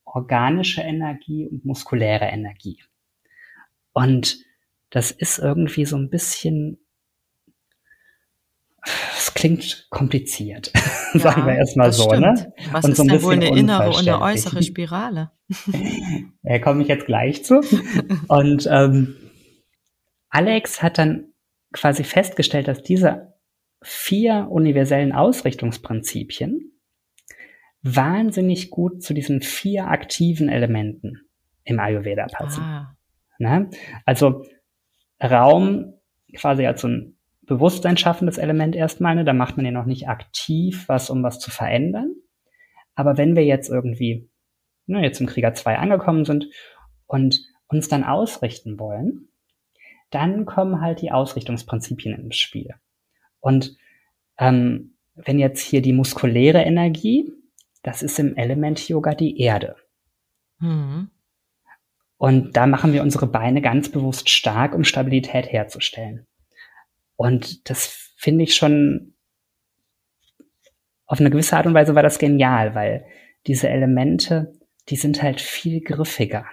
organische 0.06 0.82
Energie 0.82 1.48
und 1.48 1.66
muskuläre 1.66 2.26
Energie. 2.26 2.84
Und 3.92 4.38
das 4.92 5.12
ist 5.12 5.40
irgendwie 5.40 5.86
so 5.86 5.98
ein 5.98 6.10
bisschen 6.10 6.83
es 9.18 9.34
klingt 9.34 9.88
kompliziert, 9.90 10.72
ja, 11.14 11.20
sagen 11.20 11.46
wir 11.46 11.56
erstmal 11.56 11.94
so, 11.94 12.04
stimmt. 12.04 12.22
ne? 12.22 12.54
Was 12.72 12.86
und 12.86 12.92
ist 12.92 12.98
so 12.98 13.04
denn 13.04 13.24
wohl 13.24 13.34
eine 13.34 13.58
innere 13.58 13.90
und 13.90 14.08
eine 14.08 14.22
äußere 14.22 14.62
Spirale? 14.62 15.32
da 16.44 16.60
komme 16.60 16.82
ich 16.82 16.88
jetzt 16.88 17.06
gleich 17.06 17.44
zu. 17.46 17.62
Und 18.28 18.68
ähm, 18.72 19.16
Alex 20.30 20.82
hat 20.82 20.98
dann 20.98 21.34
quasi 21.72 22.04
festgestellt, 22.04 22.68
dass 22.68 22.82
diese 22.82 23.34
vier 23.84 24.48
universellen 24.50 25.12
Ausrichtungsprinzipien 25.12 26.72
wahnsinnig 27.82 28.70
gut 28.70 29.04
zu 29.04 29.14
diesen 29.14 29.42
vier 29.42 29.88
aktiven 29.88 30.50
Elementen 30.50 31.22
im 31.66 31.80
Ayurveda 31.80 32.28
passen. 32.28 32.62
Ah. 32.62 32.96
Ne? 33.38 33.70
Also 34.06 34.46
Raum 35.22 35.94
quasi 36.36 36.66
als 36.66 36.82
so 36.82 36.88
ein 36.88 37.18
Bewusstsein 37.54 37.98
schaffendes 37.98 38.38
Element 38.38 38.76
erstmal. 38.76 39.16
Ne? 39.16 39.26
Da 39.26 39.34
macht 39.34 39.58
man 39.58 39.66
ja 39.66 39.72
noch 39.72 39.86
nicht 39.86 40.08
aktiv 40.08 40.86
was, 40.88 41.10
um 41.10 41.24
was 41.24 41.40
zu 41.40 41.52
verändern. 41.52 42.16
Aber 42.96 43.18
wenn 43.18 43.36
wir 43.36 43.44
jetzt 43.44 43.70
irgendwie 43.70 44.30
ne, 44.86 45.02
jetzt 45.02 45.20
im 45.22 45.28
Krieger 45.28 45.54
2 45.54 45.78
angekommen 45.78 46.26
sind 46.26 46.50
und 47.08 47.42
uns 47.68 47.88
dann 47.88 48.04
ausrichten 48.04 48.80
wollen, 48.80 49.30
dann 50.10 50.46
kommen 50.46 50.82
halt 50.82 51.02
die 51.02 51.12
Ausrichtungsprinzipien 51.12 52.14
ins 52.14 52.38
Spiel. 52.38 52.76
Und 53.40 53.76
ähm, 54.38 54.96
wenn 55.16 55.40
jetzt 55.40 55.62
hier 55.62 55.82
die 55.82 55.94
muskuläre 55.94 56.62
Energie, 56.62 57.32
das 57.82 58.04
ist 58.04 58.20
im 58.20 58.36
Element 58.36 58.88
Yoga 58.88 59.16
die 59.16 59.40
Erde. 59.40 59.76
Mhm. 60.60 61.10
Und 62.18 62.56
da 62.56 62.68
machen 62.68 62.94
wir 62.94 63.02
unsere 63.02 63.28
Beine 63.28 63.62
ganz 63.62 63.90
bewusst 63.90 64.30
stark, 64.30 64.76
um 64.76 64.84
Stabilität 64.84 65.52
herzustellen. 65.52 66.26
Und 67.16 67.70
das 67.70 68.14
finde 68.18 68.44
ich 68.44 68.56
schon, 68.56 69.14
auf 71.06 71.20
eine 71.20 71.30
gewisse 71.30 71.56
Art 71.58 71.66
und 71.66 71.74
Weise 71.74 71.96
war 71.96 72.04
das 72.04 72.20
genial, 72.20 72.76
weil 72.76 73.06
diese 73.46 73.70
Elemente, 73.70 74.54
die 74.90 74.96
sind 74.96 75.22
halt 75.22 75.42
viel 75.42 75.82
griffiger. 75.82 76.46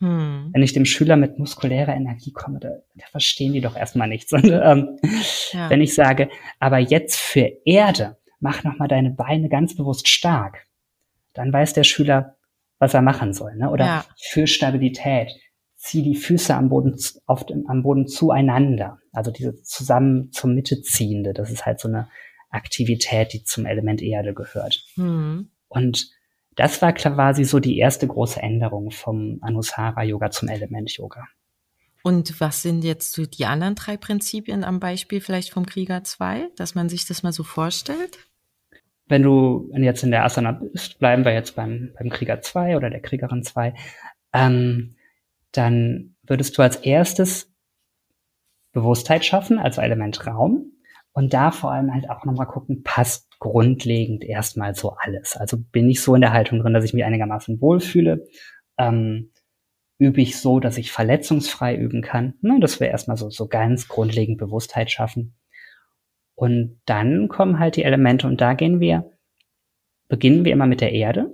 Hm. 0.00 0.50
Wenn 0.52 0.62
ich 0.62 0.72
dem 0.72 0.84
Schüler 0.84 1.16
mit 1.16 1.38
muskulärer 1.38 1.94
Energie 1.94 2.32
komme, 2.32 2.58
da, 2.60 2.70
da 2.94 3.06
verstehen 3.10 3.52
die 3.52 3.60
doch 3.60 3.76
erstmal 3.76 4.08
nichts. 4.08 4.32
Und, 4.32 4.44
ähm, 4.50 4.98
ja. 5.52 5.70
Wenn 5.70 5.80
ich 5.80 5.94
sage, 5.94 6.28
aber 6.58 6.78
jetzt 6.78 7.20
für 7.20 7.50
Erde, 7.64 8.18
mach 8.40 8.64
nochmal 8.64 8.88
deine 8.88 9.10
Beine 9.10 9.48
ganz 9.48 9.76
bewusst 9.76 10.08
stark, 10.08 10.66
dann 11.32 11.52
weiß 11.52 11.72
der 11.72 11.84
Schüler, 11.84 12.36
was 12.78 12.94
er 12.94 13.02
machen 13.02 13.32
soll. 13.32 13.56
Ne? 13.56 13.70
Oder 13.70 13.84
ja. 13.84 14.04
für 14.18 14.46
Stabilität, 14.46 15.32
zieh 15.84 16.02
die 16.02 16.16
Füße 16.16 16.54
am 16.54 16.70
Boden, 16.70 16.96
auf 17.26 17.44
dem, 17.44 17.66
am 17.68 17.82
Boden 17.82 18.06
zueinander. 18.08 18.98
Also 19.12 19.30
diese 19.30 19.54
zusammen 19.62 20.32
zur 20.32 20.48
Mitte 20.48 20.80
ziehende. 20.80 21.34
Das 21.34 21.50
ist 21.50 21.66
halt 21.66 21.78
so 21.78 21.88
eine 21.88 22.08
Aktivität, 22.48 23.34
die 23.34 23.44
zum 23.44 23.66
Element 23.66 24.00
Erde 24.00 24.32
gehört. 24.32 24.82
Mhm. 24.96 25.50
Und 25.68 26.10
das 26.56 26.80
war 26.80 26.94
quasi 26.94 27.44
so 27.44 27.60
die 27.60 27.76
erste 27.76 28.06
große 28.06 28.40
Änderung 28.40 28.92
vom 28.92 29.38
Anusara 29.42 30.02
Yoga 30.04 30.30
zum 30.30 30.48
Element 30.48 30.90
Yoga. 30.92 31.26
Und 32.02 32.40
was 32.40 32.62
sind 32.62 32.82
jetzt 32.82 33.12
so 33.12 33.26
die 33.26 33.44
anderen 33.44 33.74
drei 33.74 33.98
Prinzipien 33.98 34.64
am 34.64 34.80
Beispiel 34.80 35.20
vielleicht 35.20 35.50
vom 35.50 35.66
Krieger 35.66 36.02
2, 36.02 36.48
dass 36.56 36.74
man 36.74 36.88
sich 36.88 37.06
das 37.06 37.22
mal 37.22 37.32
so 37.32 37.42
vorstellt? 37.42 38.18
Wenn 39.06 39.22
du 39.22 39.70
jetzt 39.76 40.02
in 40.02 40.12
der 40.12 40.24
Asana 40.24 40.52
bist, 40.52 40.98
bleiben 40.98 41.26
wir 41.26 41.34
jetzt 41.34 41.56
beim, 41.56 41.92
beim 41.98 42.08
Krieger 42.08 42.40
2 42.40 42.76
oder 42.78 42.88
der 42.88 43.00
Kriegerin 43.00 43.42
2, 43.42 43.74
ähm, 44.32 44.96
dann 45.56 46.16
würdest 46.22 46.56
du 46.58 46.62
als 46.62 46.76
erstes 46.76 47.52
Bewusstheit 48.72 49.24
schaffen, 49.24 49.58
also 49.58 49.80
Element 49.80 50.26
Raum. 50.26 50.72
Und 51.12 51.32
da 51.32 51.52
vor 51.52 51.70
allem 51.70 51.94
halt 51.94 52.10
auch 52.10 52.24
nochmal 52.24 52.48
gucken, 52.48 52.82
passt 52.82 53.38
grundlegend 53.38 54.24
erstmal 54.24 54.74
so 54.74 54.96
alles. 54.98 55.36
Also 55.36 55.56
bin 55.58 55.88
ich 55.88 56.02
so 56.02 56.14
in 56.16 56.20
der 56.20 56.32
Haltung 56.32 56.58
drin, 56.58 56.74
dass 56.74 56.84
ich 56.84 56.92
mich 56.92 57.04
einigermaßen 57.04 57.60
wohlfühle. 57.60 58.26
Ähm, 58.78 59.30
übe 59.98 60.20
ich 60.20 60.40
so, 60.40 60.58
dass 60.58 60.76
ich 60.76 60.90
verletzungsfrei 60.90 61.76
üben 61.76 62.02
kann. 62.02 62.34
Ne, 62.40 62.58
das 62.60 62.80
wäre 62.80 62.90
erstmal 62.90 63.16
so, 63.16 63.30
so 63.30 63.46
ganz 63.46 63.86
grundlegend 63.86 64.38
Bewusstheit 64.38 64.90
schaffen. 64.90 65.36
Und 66.34 66.80
dann 66.84 67.28
kommen 67.28 67.60
halt 67.60 67.76
die 67.76 67.84
Elemente 67.84 68.26
und 68.26 68.40
da 68.40 68.54
gehen 68.54 68.80
wir, 68.80 69.12
beginnen 70.08 70.44
wir 70.44 70.52
immer 70.52 70.66
mit 70.66 70.80
der 70.80 70.92
Erde, 70.92 71.32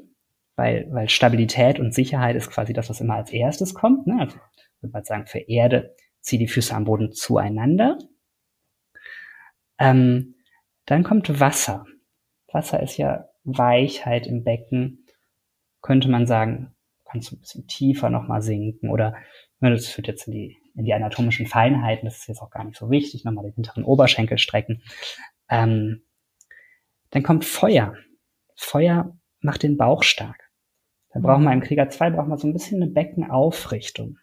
weil, 0.60 0.86
weil 0.90 1.08
Stabilität 1.08 1.80
und 1.80 1.94
Sicherheit 1.94 2.36
ist 2.36 2.50
quasi 2.50 2.74
das, 2.74 2.90
was 2.90 3.00
immer 3.00 3.14
als 3.14 3.32
erstes 3.32 3.72
kommt. 3.72 4.06
Ne? 4.06 4.18
Also 4.20 4.36
würde 4.82 4.92
man 4.92 5.04
sagen, 5.04 5.26
für 5.26 5.38
Erde 5.38 5.96
zieh 6.20 6.36
die 6.36 6.48
Füße 6.48 6.74
am 6.74 6.84
Boden 6.84 7.12
zueinander. 7.12 7.96
Ähm, 9.78 10.34
dann 10.84 11.02
kommt 11.02 11.40
Wasser. 11.40 11.86
Wasser 12.52 12.82
ist 12.82 12.98
ja 12.98 13.30
Weichheit 13.42 14.26
im 14.26 14.44
Becken. 14.44 15.06
Könnte 15.80 16.10
man 16.10 16.26
sagen, 16.26 16.74
kannst 17.06 17.30
du 17.30 17.36
ein 17.36 17.40
bisschen 17.40 17.66
tiefer 17.66 18.10
nochmal 18.10 18.42
sinken 18.42 18.90
oder 18.90 19.16
ne, 19.60 19.70
das 19.70 19.86
führt 19.86 20.08
jetzt 20.08 20.26
in 20.26 20.34
die, 20.34 20.58
in 20.74 20.84
die 20.84 20.92
anatomischen 20.92 21.46
Feinheiten, 21.46 22.04
das 22.04 22.18
ist 22.18 22.28
jetzt 22.28 22.42
auch 22.42 22.50
gar 22.50 22.64
nicht 22.64 22.76
so 22.76 22.90
wichtig, 22.90 23.24
nochmal 23.24 23.44
den 23.44 23.54
hinteren 23.54 23.84
Oberschenkel 23.84 24.36
strecken. 24.36 24.82
Ähm, 25.48 26.02
dann 27.08 27.22
kommt 27.22 27.46
Feuer. 27.46 27.96
Feuer 28.56 29.16
macht 29.40 29.62
den 29.62 29.78
Bauch 29.78 30.02
stark. 30.02 30.49
Da 31.12 31.20
brauchen 31.20 31.44
wir 31.44 31.52
im 31.52 31.60
Krieger 31.60 31.88
2 31.88 32.10
brauchen 32.10 32.28
wir 32.28 32.38
so 32.38 32.46
ein 32.46 32.52
bisschen 32.52 32.82
eine 32.82 32.90
Beckenaufrichtung. 32.90 34.18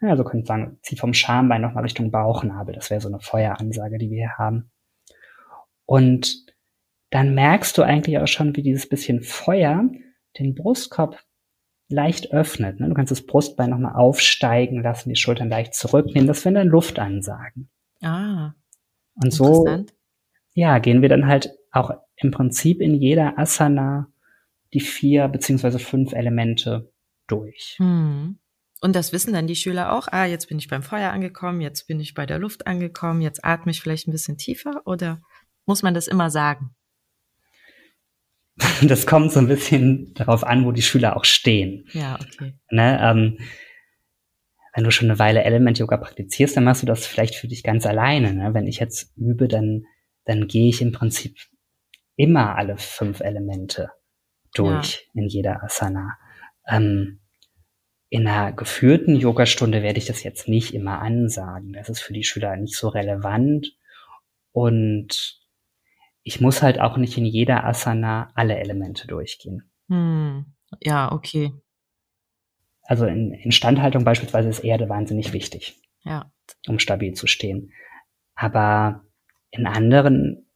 Ja, 0.00 0.08
also 0.08 0.24
könnt 0.24 0.44
ihr 0.44 0.46
sagen, 0.46 0.78
zieh 0.82 0.96
vom 0.96 1.14
Schambein 1.14 1.60
nochmal 1.60 1.84
Richtung 1.84 2.10
Bauchnabel. 2.10 2.74
Das 2.74 2.90
wäre 2.90 3.00
so 3.00 3.08
eine 3.08 3.20
Feueransage, 3.20 3.98
die 3.98 4.10
wir 4.10 4.18
hier 4.18 4.38
haben. 4.38 4.70
Und 5.84 6.46
dann 7.10 7.34
merkst 7.34 7.76
du 7.76 7.82
eigentlich 7.82 8.18
auch 8.18 8.26
schon, 8.26 8.56
wie 8.56 8.62
dieses 8.62 8.88
bisschen 8.88 9.22
Feuer 9.22 9.88
den 10.38 10.54
Brustkorb 10.54 11.22
leicht 11.88 12.32
öffnet. 12.32 12.80
Ne? 12.80 12.88
Du 12.88 12.94
kannst 12.94 13.10
das 13.10 13.26
Brustbein 13.26 13.70
nochmal 13.70 13.96
aufsteigen 13.96 14.82
lassen, 14.82 15.08
die 15.08 15.16
Schultern 15.16 15.48
leicht 15.48 15.74
zurücknehmen. 15.74 16.28
Das 16.28 16.44
wären 16.44 16.54
dann 16.54 16.68
Luftansagen. 16.68 17.68
Ah. 18.02 18.52
Und 19.14 19.32
so, 19.32 19.66
ja, 20.54 20.78
gehen 20.78 21.02
wir 21.02 21.08
dann 21.08 21.26
halt 21.26 21.58
auch 21.72 21.90
im 22.16 22.30
Prinzip 22.30 22.80
in 22.80 22.94
jeder 22.94 23.38
Asana 23.38 24.08
die 24.72 24.80
vier 24.80 25.28
beziehungsweise 25.28 25.78
fünf 25.78 26.12
Elemente 26.12 26.92
durch. 27.26 27.74
Hm. 27.78 28.38
Und 28.80 28.96
das 28.96 29.12
wissen 29.12 29.32
dann 29.34 29.46
die 29.46 29.56
Schüler 29.56 29.92
auch, 29.92 30.08
ah, 30.10 30.24
jetzt 30.24 30.48
bin 30.48 30.58
ich 30.58 30.68
beim 30.68 30.82
Feuer 30.82 31.10
angekommen, 31.10 31.60
jetzt 31.60 31.86
bin 31.86 32.00
ich 32.00 32.14
bei 32.14 32.24
der 32.24 32.38
Luft 32.38 32.66
angekommen, 32.66 33.20
jetzt 33.20 33.44
atme 33.44 33.72
ich 33.72 33.80
vielleicht 33.80 34.08
ein 34.08 34.12
bisschen 34.12 34.38
tiefer 34.38 34.82
oder 34.86 35.20
muss 35.66 35.82
man 35.82 35.94
das 35.94 36.08
immer 36.08 36.30
sagen? 36.30 36.74
Das 38.82 39.06
kommt 39.06 39.32
so 39.32 39.40
ein 39.40 39.48
bisschen 39.48 40.14
darauf 40.14 40.44
an, 40.44 40.64
wo 40.64 40.72
die 40.72 40.82
Schüler 40.82 41.16
auch 41.16 41.24
stehen. 41.24 41.86
Ja, 41.92 42.18
okay. 42.20 42.54
Ne, 42.70 42.98
ähm, 43.02 43.38
wenn 44.74 44.84
du 44.84 44.90
schon 44.90 45.10
eine 45.10 45.18
Weile 45.18 45.44
Element 45.44 45.78
Yoga 45.78 45.96
praktizierst, 45.96 46.56
dann 46.56 46.64
machst 46.64 46.82
du 46.82 46.86
das 46.86 47.06
vielleicht 47.06 47.34
für 47.34 47.48
dich 47.48 47.62
ganz 47.62 47.86
alleine. 47.86 48.32
Ne? 48.32 48.54
Wenn 48.54 48.66
ich 48.66 48.78
jetzt 48.78 49.12
übe, 49.16 49.48
dann, 49.48 49.84
dann 50.24 50.46
gehe 50.46 50.68
ich 50.68 50.80
im 50.80 50.92
Prinzip 50.92 51.36
immer 52.16 52.56
alle 52.56 52.76
fünf 52.78 53.20
Elemente 53.20 53.90
durch 54.54 55.08
ja. 55.14 55.22
in 55.22 55.28
jeder 55.28 55.62
Asana. 55.62 56.18
Ähm, 56.66 57.20
in 58.08 58.26
einer 58.26 58.52
geführten 58.52 59.14
Yogastunde 59.14 59.82
werde 59.82 59.98
ich 59.98 60.06
das 60.06 60.24
jetzt 60.24 60.48
nicht 60.48 60.74
immer 60.74 61.00
ansagen. 61.00 61.72
Das 61.72 61.88
ist 61.88 62.00
für 62.00 62.12
die 62.12 62.24
Schüler 62.24 62.56
nicht 62.56 62.76
so 62.76 62.88
relevant. 62.88 63.76
Und 64.52 65.40
ich 66.24 66.40
muss 66.40 66.60
halt 66.60 66.80
auch 66.80 66.96
nicht 66.96 67.16
in 67.16 67.24
jeder 67.24 67.64
Asana 67.64 68.32
alle 68.34 68.58
Elemente 68.58 69.06
durchgehen. 69.06 69.70
Hm. 69.88 70.46
Ja, 70.80 71.12
okay. 71.12 71.52
Also 72.82 73.06
in 73.06 73.32
Instandhaltung 73.32 74.04
beispielsweise 74.04 74.48
ist 74.48 74.64
Erde 74.64 74.88
wahnsinnig 74.88 75.32
wichtig. 75.32 75.80
Ja. 76.02 76.32
Um 76.66 76.80
stabil 76.80 77.14
zu 77.14 77.28
stehen. 77.28 77.72
Aber 78.34 79.04
in 79.52 79.66
anderen 79.66 80.46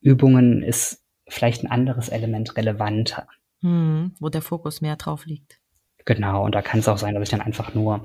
Übungen 0.00 0.62
ist 0.62 1.03
vielleicht 1.28 1.64
ein 1.64 1.70
anderes 1.70 2.08
Element 2.08 2.56
relevanter. 2.56 3.26
Hm, 3.60 4.14
wo 4.20 4.28
der 4.28 4.42
Fokus 4.42 4.80
mehr 4.80 4.96
drauf 4.96 5.26
liegt. 5.26 5.60
Genau, 6.04 6.44
und 6.44 6.54
da 6.54 6.60
kann 6.60 6.80
es 6.80 6.88
auch 6.88 6.98
sein, 6.98 7.14
dass 7.14 7.22
ich 7.22 7.30
dann 7.30 7.40
einfach 7.40 7.74
nur 7.74 8.04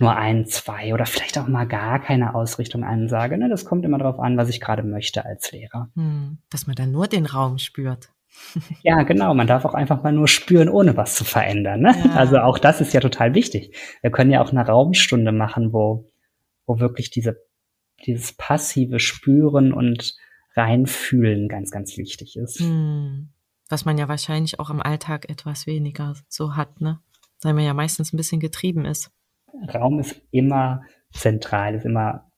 nur 0.00 0.16
ein, 0.16 0.46
zwei 0.46 0.94
oder 0.94 1.06
vielleicht 1.06 1.38
auch 1.38 1.48
mal 1.48 1.66
gar 1.66 2.00
keine 2.00 2.34
Ausrichtung 2.34 2.84
ansage. 2.84 3.36
Ne? 3.36 3.48
Das 3.48 3.64
kommt 3.64 3.84
immer 3.84 3.98
darauf 3.98 4.20
an, 4.20 4.36
was 4.36 4.48
ich 4.48 4.60
gerade 4.60 4.82
möchte 4.82 5.24
als 5.24 5.50
Lehrer. 5.52 5.90
Hm, 5.94 6.38
dass 6.50 6.66
man 6.66 6.76
dann 6.76 6.92
nur 6.92 7.08
den 7.08 7.26
Raum 7.26 7.58
spürt. 7.58 8.10
ja, 8.82 9.02
genau. 9.02 9.34
Man 9.34 9.46
darf 9.46 9.64
auch 9.64 9.74
einfach 9.74 10.02
mal 10.02 10.12
nur 10.12 10.28
spüren, 10.28 10.68
ohne 10.68 10.96
was 10.96 11.14
zu 11.16 11.24
verändern. 11.24 11.80
Ne? 11.80 11.94
Ja. 12.04 12.12
Also 12.12 12.38
auch 12.38 12.58
das 12.58 12.80
ist 12.80 12.92
ja 12.92 13.00
total 13.00 13.34
wichtig. 13.34 13.76
Wir 14.00 14.10
können 14.10 14.30
ja 14.30 14.42
auch 14.42 14.52
eine 14.52 14.64
Raumstunde 14.64 15.32
machen, 15.32 15.72
wo, 15.72 16.10
wo 16.66 16.78
wirklich 16.78 17.10
diese, 17.10 17.36
dieses 18.06 18.32
passive 18.32 19.00
Spüren 19.00 19.72
und 19.72 20.14
Reinfühlen 20.58 21.48
ganz, 21.48 21.70
ganz 21.70 21.96
wichtig 21.96 22.36
ist. 22.36 22.58
Hm. 22.58 23.30
Was 23.68 23.84
man 23.84 23.96
ja 23.96 24.08
wahrscheinlich 24.08 24.58
auch 24.58 24.70
im 24.70 24.82
Alltag 24.82 25.30
etwas 25.30 25.66
weniger 25.66 26.16
so 26.28 26.56
hat, 26.56 26.80
ne? 26.80 27.00
Weil 27.42 27.54
man 27.54 27.64
ja 27.64 27.74
meistens 27.74 28.12
ein 28.12 28.16
bisschen 28.16 28.40
getrieben 28.40 28.84
ist. 28.84 29.10
Raum 29.72 30.00
ist 30.00 30.20
immer 30.30 30.82
zentral, 31.12 31.74
ist 31.74 31.84
immer, 31.84 32.30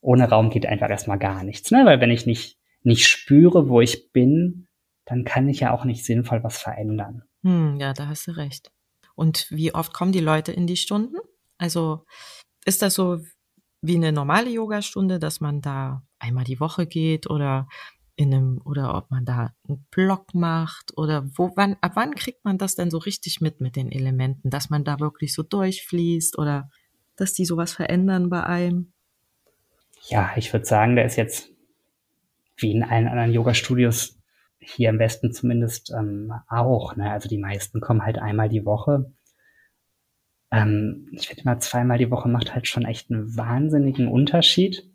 ohne 0.00 0.28
Raum 0.28 0.50
geht 0.50 0.66
einfach 0.66 0.88
erstmal 0.88 1.18
gar 1.18 1.42
nichts, 1.42 1.70
ne? 1.70 1.84
Weil 1.84 2.00
wenn 2.00 2.10
ich 2.10 2.26
nicht, 2.26 2.58
nicht 2.82 3.06
spüre, 3.08 3.68
wo 3.68 3.80
ich 3.80 4.12
bin, 4.12 4.68
dann 5.04 5.24
kann 5.24 5.48
ich 5.48 5.60
ja 5.60 5.72
auch 5.72 5.84
nicht 5.84 6.04
sinnvoll 6.04 6.44
was 6.44 6.58
verändern. 6.58 7.22
Hm, 7.42 7.76
ja, 7.80 7.92
da 7.92 8.06
hast 8.06 8.28
du 8.28 8.36
recht. 8.36 8.70
Und 9.14 9.46
wie 9.50 9.74
oft 9.74 9.92
kommen 9.92 10.12
die 10.12 10.20
Leute 10.20 10.52
in 10.52 10.66
die 10.66 10.76
Stunden? 10.76 11.16
Also 11.58 12.04
ist 12.64 12.82
das 12.82 12.94
so 12.94 13.20
wie 13.80 13.96
eine 13.96 14.12
normale 14.12 14.50
Yogastunde, 14.50 15.18
dass 15.18 15.40
man 15.40 15.60
da 15.62 16.05
einmal 16.18 16.44
die 16.44 16.60
Woche 16.60 16.86
geht 16.86 17.28
oder 17.28 17.68
in 18.16 18.32
einem, 18.32 18.60
oder 18.64 18.94
ob 18.94 19.10
man 19.10 19.24
da 19.24 19.52
einen 19.68 19.84
Block 19.90 20.34
macht 20.34 20.96
oder 20.96 21.28
wo, 21.36 21.52
wann, 21.54 21.76
ab 21.82 21.92
wann 21.94 22.14
kriegt 22.14 22.44
man 22.44 22.56
das 22.56 22.74
denn 22.74 22.90
so 22.90 22.98
richtig 22.98 23.40
mit 23.40 23.60
mit 23.60 23.76
den 23.76 23.92
Elementen, 23.92 24.48
dass 24.48 24.70
man 24.70 24.84
da 24.84 25.00
wirklich 25.00 25.34
so 25.34 25.42
durchfließt 25.42 26.38
oder 26.38 26.70
dass 27.16 27.34
die 27.34 27.44
sowas 27.44 27.72
verändern 27.72 28.30
bei 28.30 28.42
einem? 28.42 28.92
Ja, 30.08 30.32
ich 30.36 30.52
würde 30.52 30.64
sagen, 30.64 30.96
der 30.96 31.04
ist 31.04 31.16
jetzt 31.16 31.50
wie 32.56 32.72
in 32.72 32.82
allen 32.82 33.08
anderen 33.08 33.32
Yoga-Studios 33.32 34.18
hier 34.58 34.88
im 34.88 34.98
Westen 34.98 35.32
zumindest 35.32 35.92
ähm, 35.92 36.32
auch. 36.48 36.96
Ne? 36.96 37.10
Also 37.10 37.28
die 37.28 37.38
meisten 37.38 37.80
kommen 37.80 38.02
halt 38.02 38.18
einmal 38.18 38.48
die 38.48 38.64
Woche. 38.64 39.12
Ähm, 40.50 41.08
ich 41.12 41.28
finde 41.28 41.44
mal 41.44 41.60
zweimal 41.60 41.98
die 41.98 42.10
Woche 42.10 42.28
macht 42.28 42.54
halt 42.54 42.66
schon 42.66 42.84
echt 42.84 43.10
einen 43.10 43.36
wahnsinnigen 43.36 44.08
Unterschied. 44.08 44.90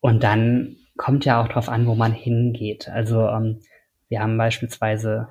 Und 0.00 0.22
dann 0.22 0.76
kommt 0.96 1.24
ja 1.24 1.42
auch 1.42 1.48
drauf 1.48 1.68
an, 1.68 1.86
wo 1.86 1.94
man 1.94 2.12
hingeht. 2.12 2.88
Also 2.88 3.26
ähm, 3.28 3.60
wir 4.08 4.20
haben 4.20 4.36
beispielsweise 4.36 5.28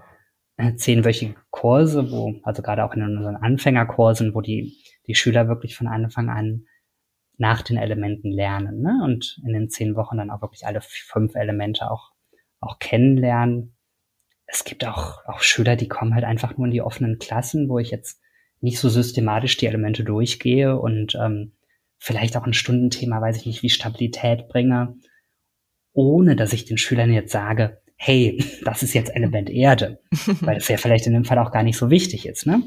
äh, 0.57 0.75
zehnwöchige 0.75 1.35
Kurse, 1.51 2.11
wo, 2.11 2.35
also 2.43 2.61
gerade 2.61 2.83
auch 2.83 2.93
in 2.93 3.03
unseren 3.03 3.35
Anfängerkursen, 3.35 4.33
wo 4.33 4.41
die, 4.41 4.77
die 5.07 5.15
Schüler 5.15 5.47
wirklich 5.47 5.75
von 5.75 5.87
Anfang 5.87 6.29
an 6.29 6.65
nach 7.37 7.61
den 7.61 7.77
Elementen 7.77 8.31
lernen 8.31 8.81
ne? 8.81 9.01
und 9.03 9.41
in 9.45 9.53
den 9.53 9.69
zehn 9.69 9.95
Wochen 9.95 10.17
dann 10.17 10.29
auch 10.29 10.41
wirklich 10.41 10.65
alle 10.65 10.81
fünf 10.81 11.35
Elemente 11.35 11.89
auch, 11.89 12.11
auch 12.59 12.79
kennenlernen. 12.79 13.75
Es 14.45 14.63
gibt 14.63 14.85
auch, 14.85 15.25
auch 15.25 15.41
Schüler, 15.41 15.75
die 15.75 15.87
kommen 15.87 16.13
halt 16.13 16.25
einfach 16.25 16.57
nur 16.57 16.67
in 16.67 16.71
die 16.71 16.81
offenen 16.81 17.17
Klassen, 17.17 17.69
wo 17.69 17.79
ich 17.79 17.89
jetzt 17.89 18.21
nicht 18.61 18.79
so 18.79 18.87
systematisch 18.87 19.57
die 19.57 19.65
Elemente 19.65 20.03
durchgehe 20.03 20.77
und 20.77 21.15
ähm, 21.15 21.53
vielleicht 22.03 22.35
auch 22.35 22.45
ein 22.45 22.53
Stundenthema, 22.53 23.21
weiß 23.21 23.37
ich 23.37 23.45
nicht, 23.45 23.63
wie 23.63 23.69
Stabilität 23.69 24.49
bringe 24.49 24.95
ohne 25.93 26.35
dass 26.35 26.53
ich 26.53 26.65
den 26.65 26.77
Schülern 26.77 27.13
jetzt 27.13 27.31
sage, 27.31 27.81
hey, 27.95 28.43
das 28.65 28.83
ist 28.83 28.93
jetzt 28.93 29.15
Element 29.15 29.49
Erde, 29.49 30.01
weil 30.41 30.57
es 30.57 30.67
ja 30.67 30.77
vielleicht 30.77 31.07
in 31.07 31.13
dem 31.13 31.25
Fall 31.25 31.39
auch 31.39 31.51
gar 31.51 31.63
nicht 31.63 31.77
so 31.77 31.89
wichtig 31.89 32.25
ist, 32.25 32.45
ne? 32.45 32.63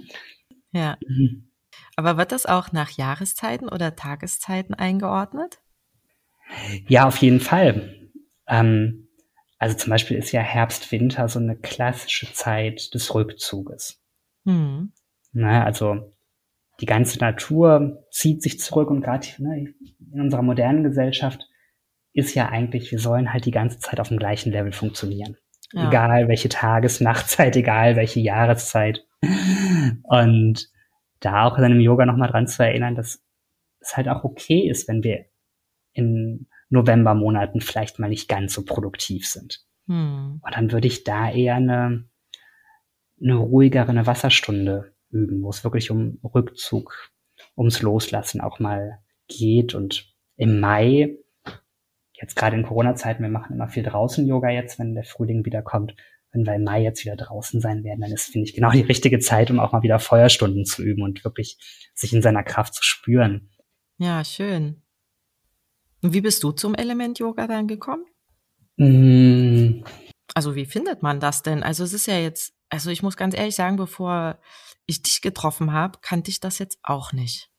Ja. 0.72 0.96
Mhm. 1.06 1.50
Aber 1.96 2.16
wird 2.16 2.32
das 2.32 2.46
auch 2.46 2.72
nach 2.72 2.90
Jahreszeiten 2.90 3.68
oder 3.68 3.96
Tageszeiten 3.96 4.74
eingeordnet? 4.74 5.60
Ja, 6.88 7.06
auf 7.06 7.16
jeden 7.18 7.40
Fall. 7.40 8.10
Ähm, 8.46 9.08
also 9.58 9.76
zum 9.76 9.90
Beispiel 9.90 10.18
ist 10.18 10.30
ja 10.32 10.42
Herbst, 10.42 10.92
Winter 10.92 11.28
so 11.28 11.38
eine 11.38 11.56
klassische 11.56 12.30
Zeit 12.32 12.92
des 12.94 13.14
Rückzuges. 13.14 14.02
Mhm. 14.44 14.92
Na, 15.32 15.64
also 15.64 16.14
die 16.80 16.86
ganze 16.86 17.18
Natur 17.18 18.04
zieht 18.10 18.42
sich 18.42 18.60
zurück 18.60 18.90
und 18.90 19.00
gerade 19.00 19.26
ne, 19.38 19.74
in 20.12 20.20
unserer 20.20 20.42
modernen 20.42 20.84
Gesellschaft 20.84 21.46
ist 22.12 22.34
ja 22.34 22.48
eigentlich, 22.48 22.90
wir 22.90 22.98
sollen 22.98 23.32
halt 23.32 23.44
die 23.44 23.50
ganze 23.50 23.78
Zeit 23.78 24.00
auf 24.00 24.08
dem 24.08 24.18
gleichen 24.18 24.50
Level 24.50 24.72
funktionieren. 24.72 25.36
Ja. 25.72 25.88
Egal 25.88 26.28
welche 26.28 26.48
Tages-, 26.48 27.00
Nachtzeit, 27.00 27.56
egal 27.56 27.96
welche 27.96 28.20
Jahreszeit. 28.20 29.04
Und 30.02 30.68
da 31.20 31.44
auch 31.44 31.58
in 31.58 31.64
einem 31.64 31.80
Yoga 31.80 32.06
nochmal 32.06 32.30
dran 32.30 32.46
zu 32.46 32.62
erinnern, 32.62 32.94
dass 32.94 33.22
es 33.80 33.96
halt 33.96 34.08
auch 34.08 34.24
okay 34.24 34.68
ist, 34.68 34.88
wenn 34.88 35.02
wir 35.02 35.26
in 35.92 36.48
Novembermonaten 36.68 37.60
vielleicht 37.60 37.98
mal 37.98 38.08
nicht 38.08 38.28
ganz 38.28 38.54
so 38.54 38.64
produktiv 38.64 39.26
sind. 39.26 39.64
Hm. 39.86 40.40
Und 40.42 40.56
dann 40.56 40.72
würde 40.72 40.88
ich 40.88 41.04
da 41.04 41.30
eher 41.30 41.56
eine, 41.56 42.04
eine 43.20 43.34
ruhigere, 43.34 43.88
eine 43.88 44.06
Wasserstunde 44.06 44.95
üben, 45.10 45.42
wo 45.42 45.50
es 45.50 45.64
wirklich 45.64 45.90
um 45.90 46.18
Rückzug, 46.22 47.10
ums 47.56 47.82
Loslassen 47.82 48.40
auch 48.40 48.58
mal 48.58 48.98
geht. 49.28 49.74
Und 49.74 50.14
im 50.36 50.60
Mai, 50.60 51.18
jetzt 52.12 52.36
gerade 52.36 52.56
in 52.56 52.64
Corona-Zeiten, 52.64 53.22
wir 53.22 53.30
machen 53.30 53.54
immer 53.54 53.68
viel 53.68 53.82
draußen 53.82 54.26
Yoga 54.26 54.50
jetzt, 54.50 54.78
wenn 54.78 54.94
der 54.94 55.04
Frühling 55.04 55.44
wieder 55.44 55.62
kommt, 55.62 55.94
wenn 56.32 56.46
wir 56.46 56.54
im 56.54 56.64
Mai 56.64 56.82
jetzt 56.82 57.04
wieder 57.04 57.16
draußen 57.16 57.60
sein 57.60 57.82
werden, 57.84 58.00
dann 58.00 58.12
ist, 58.12 58.26
finde 58.26 58.48
ich, 58.48 58.54
genau 58.54 58.70
die 58.70 58.82
richtige 58.82 59.18
Zeit, 59.18 59.50
um 59.50 59.58
auch 59.58 59.72
mal 59.72 59.82
wieder 59.82 59.98
Feuerstunden 59.98 60.64
zu 60.64 60.82
üben 60.82 61.02
und 61.02 61.24
wirklich 61.24 61.58
sich 61.94 62.12
in 62.12 62.22
seiner 62.22 62.42
Kraft 62.42 62.74
zu 62.74 62.82
spüren. 62.82 63.50
Ja, 63.98 64.22
schön. 64.24 64.82
Und 66.02 66.12
wie 66.12 66.20
bist 66.20 66.42
du 66.42 66.52
zum 66.52 66.74
Element 66.74 67.18
Yoga 67.18 67.46
dann 67.46 67.66
gekommen? 67.66 68.04
Mm. 68.76 69.82
Also 70.34 70.54
wie 70.54 70.66
findet 70.66 71.02
man 71.02 71.20
das 71.20 71.42
denn? 71.42 71.62
Also 71.62 71.84
es 71.84 71.94
ist 71.94 72.06
ja 72.06 72.18
jetzt, 72.18 72.54
also 72.68 72.90
ich 72.90 73.02
muss 73.02 73.16
ganz 73.16 73.34
ehrlich 73.34 73.54
sagen, 73.54 73.76
bevor 73.76 74.38
ich 74.86 75.02
dich 75.02 75.20
getroffen 75.20 75.72
habe, 75.72 75.98
kannte 76.00 76.30
ich 76.30 76.40
das 76.40 76.58
jetzt 76.58 76.78
auch 76.82 77.12
nicht. 77.12 77.50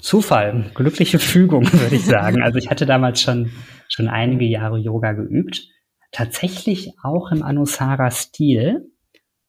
Zufall, 0.00 0.70
glückliche 0.74 1.18
Fügung, 1.18 1.64
würde 1.72 1.96
ich 1.96 2.04
sagen. 2.04 2.42
Also 2.42 2.58
ich 2.58 2.70
hatte 2.70 2.86
damals 2.86 3.20
schon, 3.20 3.50
schon 3.88 4.08
einige 4.08 4.44
Jahre 4.44 4.78
Yoga 4.78 5.12
geübt. 5.12 5.68
Tatsächlich 6.12 6.92
auch 7.02 7.32
im 7.32 7.42
Anusara-Stil, 7.42 8.90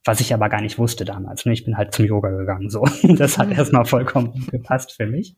was 0.04 0.20
ich 0.20 0.34
aber 0.34 0.50
gar 0.50 0.62
nicht 0.62 0.80
wusste 0.80 1.06
damals. 1.06 1.46
Ich 1.46 1.66
bin 1.66 1.78
halt 1.78 1.94
zum 1.94 2.06
Yoga 2.06 2.30
gegangen, 2.30 2.70
so. 2.70 2.86
Das 3.18 3.38
hat 3.38 3.50
mhm. 3.50 3.54
erstmal 3.54 3.86
vollkommen 3.86 4.48
gepasst 4.52 4.94
für 4.94 5.06
mich. 5.06 5.36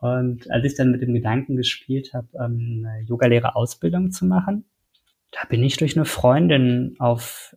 Und 0.00 0.50
als 0.50 0.64
ich 0.64 0.74
dann 0.74 0.90
mit 0.90 1.02
dem 1.02 1.14
Gedanken 1.14 1.56
gespielt 1.56 2.12
habe, 2.14 2.28
ähm, 2.34 2.86
eine 2.86 3.04
Yogalehrerausbildung 3.06 4.10
zu 4.10 4.26
machen, 4.26 4.64
da 5.32 5.40
bin 5.48 5.62
ich 5.62 5.76
durch 5.76 5.96
eine 5.96 6.04
Freundin 6.04 6.94
auf 6.98 7.54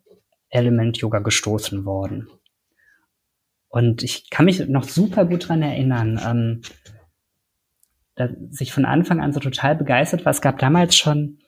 Element 0.51 0.97
Yoga 0.97 1.19
gestoßen 1.19 1.85
worden. 1.85 2.29
Und 3.67 4.03
ich 4.03 4.29
kann 4.29 4.45
mich 4.45 4.67
noch 4.67 4.83
super 4.83 5.25
gut 5.25 5.47
dran 5.47 5.61
erinnern, 5.61 6.19
ähm, 6.23 6.61
dass 8.15 8.59
ich 8.59 8.73
von 8.73 8.85
Anfang 8.85 9.21
an 9.21 9.33
so 9.33 9.39
total 9.39 9.75
begeistert 9.75 10.25
war. 10.25 10.31
Es 10.31 10.41
gab 10.41 10.59
damals 10.59 10.95
schon 10.95 11.39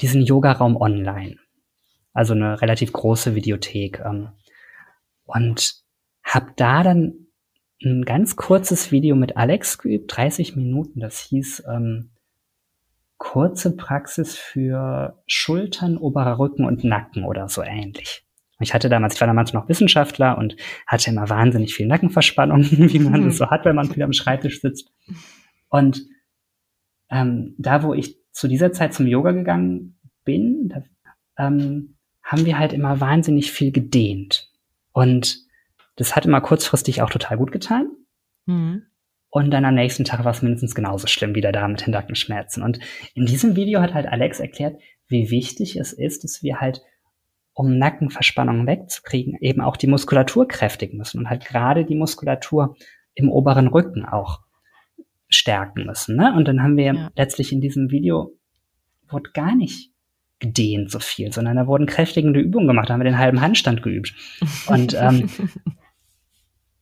diesen 0.00 0.22
Yoga-Raum 0.22 0.76
online. 0.76 1.36
Also 2.12 2.34
eine 2.34 2.60
relativ 2.60 2.92
große 2.92 3.36
Videothek. 3.36 4.00
Ähm, 4.00 4.30
und 5.24 5.74
habe 6.24 6.52
da 6.56 6.82
dann 6.82 7.28
ein 7.82 8.04
ganz 8.04 8.36
kurzes 8.36 8.90
Video 8.90 9.14
mit 9.14 9.36
Alex 9.36 9.78
geübt, 9.78 10.14
30 10.16 10.56
Minuten. 10.56 11.00
Das 11.00 11.20
hieß 11.20 11.64
ähm, 11.68 12.10
kurze 13.16 13.76
Praxis 13.76 14.36
für 14.36 15.22
Schultern, 15.26 15.96
oberer 15.96 16.38
Rücken 16.38 16.64
und 16.64 16.82
Nacken 16.84 17.24
oder 17.24 17.48
so 17.48 17.62
ähnlich. 17.62 18.26
Ich 18.60 18.74
hatte 18.74 18.88
damals, 18.88 19.14
ich 19.14 19.20
war 19.20 19.28
damals 19.28 19.52
noch 19.52 19.68
Wissenschaftler 19.68 20.38
und 20.38 20.56
hatte 20.86 21.10
immer 21.10 21.28
wahnsinnig 21.28 21.74
viel 21.74 21.86
Nackenverspannung, 21.86 22.62
wie 22.70 22.98
man 22.98 23.24
das 23.24 23.38
so 23.38 23.50
hat, 23.50 23.64
wenn 23.64 23.76
man 23.76 23.90
viel 23.90 24.02
am 24.02 24.12
Schreibtisch 24.12 24.60
sitzt. 24.60 24.92
Und 25.68 26.02
ähm, 27.10 27.54
da, 27.58 27.82
wo 27.82 27.94
ich 27.94 28.16
zu 28.32 28.48
dieser 28.48 28.72
Zeit 28.72 28.94
zum 28.94 29.06
Yoga 29.06 29.32
gegangen 29.32 29.98
bin, 30.24 30.68
da, 30.68 30.82
ähm, 31.38 31.96
haben 32.22 32.46
wir 32.46 32.58
halt 32.58 32.72
immer 32.72 33.00
wahnsinnig 33.00 33.50
viel 33.50 33.72
gedehnt. 33.72 34.48
Und 34.92 35.38
das 35.96 36.14
hat 36.14 36.26
immer 36.26 36.40
kurzfristig 36.40 37.02
auch 37.02 37.10
total 37.10 37.36
gut 37.36 37.52
getan. 37.52 37.90
Mhm. 38.46 38.86
Und 39.30 39.50
dann 39.52 39.64
am 39.64 39.74
nächsten 39.74 40.04
Tag 40.04 40.24
war 40.24 40.32
es 40.32 40.42
mindestens 40.42 40.74
genauso 40.74 41.06
schlimm 41.06 41.34
wieder 41.34 41.52
da 41.52 41.66
mit 41.68 41.86
den 41.86 41.92
Nackenschmerzen. 41.92 42.62
Und 42.62 42.80
in 43.14 43.26
diesem 43.26 43.54
Video 43.54 43.80
hat 43.80 43.94
halt 43.94 44.06
Alex 44.06 44.40
erklärt, 44.40 44.80
wie 45.06 45.30
wichtig 45.30 45.76
es 45.76 45.92
ist, 45.92 46.24
dass 46.24 46.42
wir 46.42 46.60
halt 46.60 46.82
um 47.52 47.78
Nackenverspannungen 47.78 48.66
wegzukriegen, 48.66 49.36
eben 49.40 49.60
auch 49.60 49.76
die 49.76 49.86
Muskulatur 49.86 50.48
kräftigen 50.48 50.98
müssen 50.98 51.18
und 51.18 51.30
halt 51.30 51.44
gerade 51.44 51.84
die 51.84 51.96
Muskulatur 51.96 52.76
im 53.14 53.30
oberen 53.30 53.66
Rücken 53.66 54.04
auch 54.04 54.40
stärken 55.28 55.84
müssen. 55.86 56.16
Ne? 56.16 56.34
Und 56.36 56.46
dann 56.48 56.62
haben 56.62 56.76
wir 56.76 56.94
ja. 56.94 57.10
letztlich 57.16 57.52
in 57.52 57.60
diesem 57.60 57.90
Video 57.90 58.32
wurde 59.08 59.30
gar 59.32 59.54
nicht 59.54 59.90
gedehnt 60.38 60.90
so 60.90 60.98
viel, 60.98 61.32
sondern 61.32 61.56
da 61.56 61.66
wurden 61.66 61.86
kräftigende 61.86 62.40
Übungen 62.40 62.66
gemacht, 62.66 62.88
da 62.88 62.94
haben 62.94 63.00
wir 63.00 63.10
den 63.10 63.18
halben 63.18 63.40
Handstand 63.40 63.82
geübt. 63.82 64.14
Und 64.66 64.94
ähm, 64.98 65.28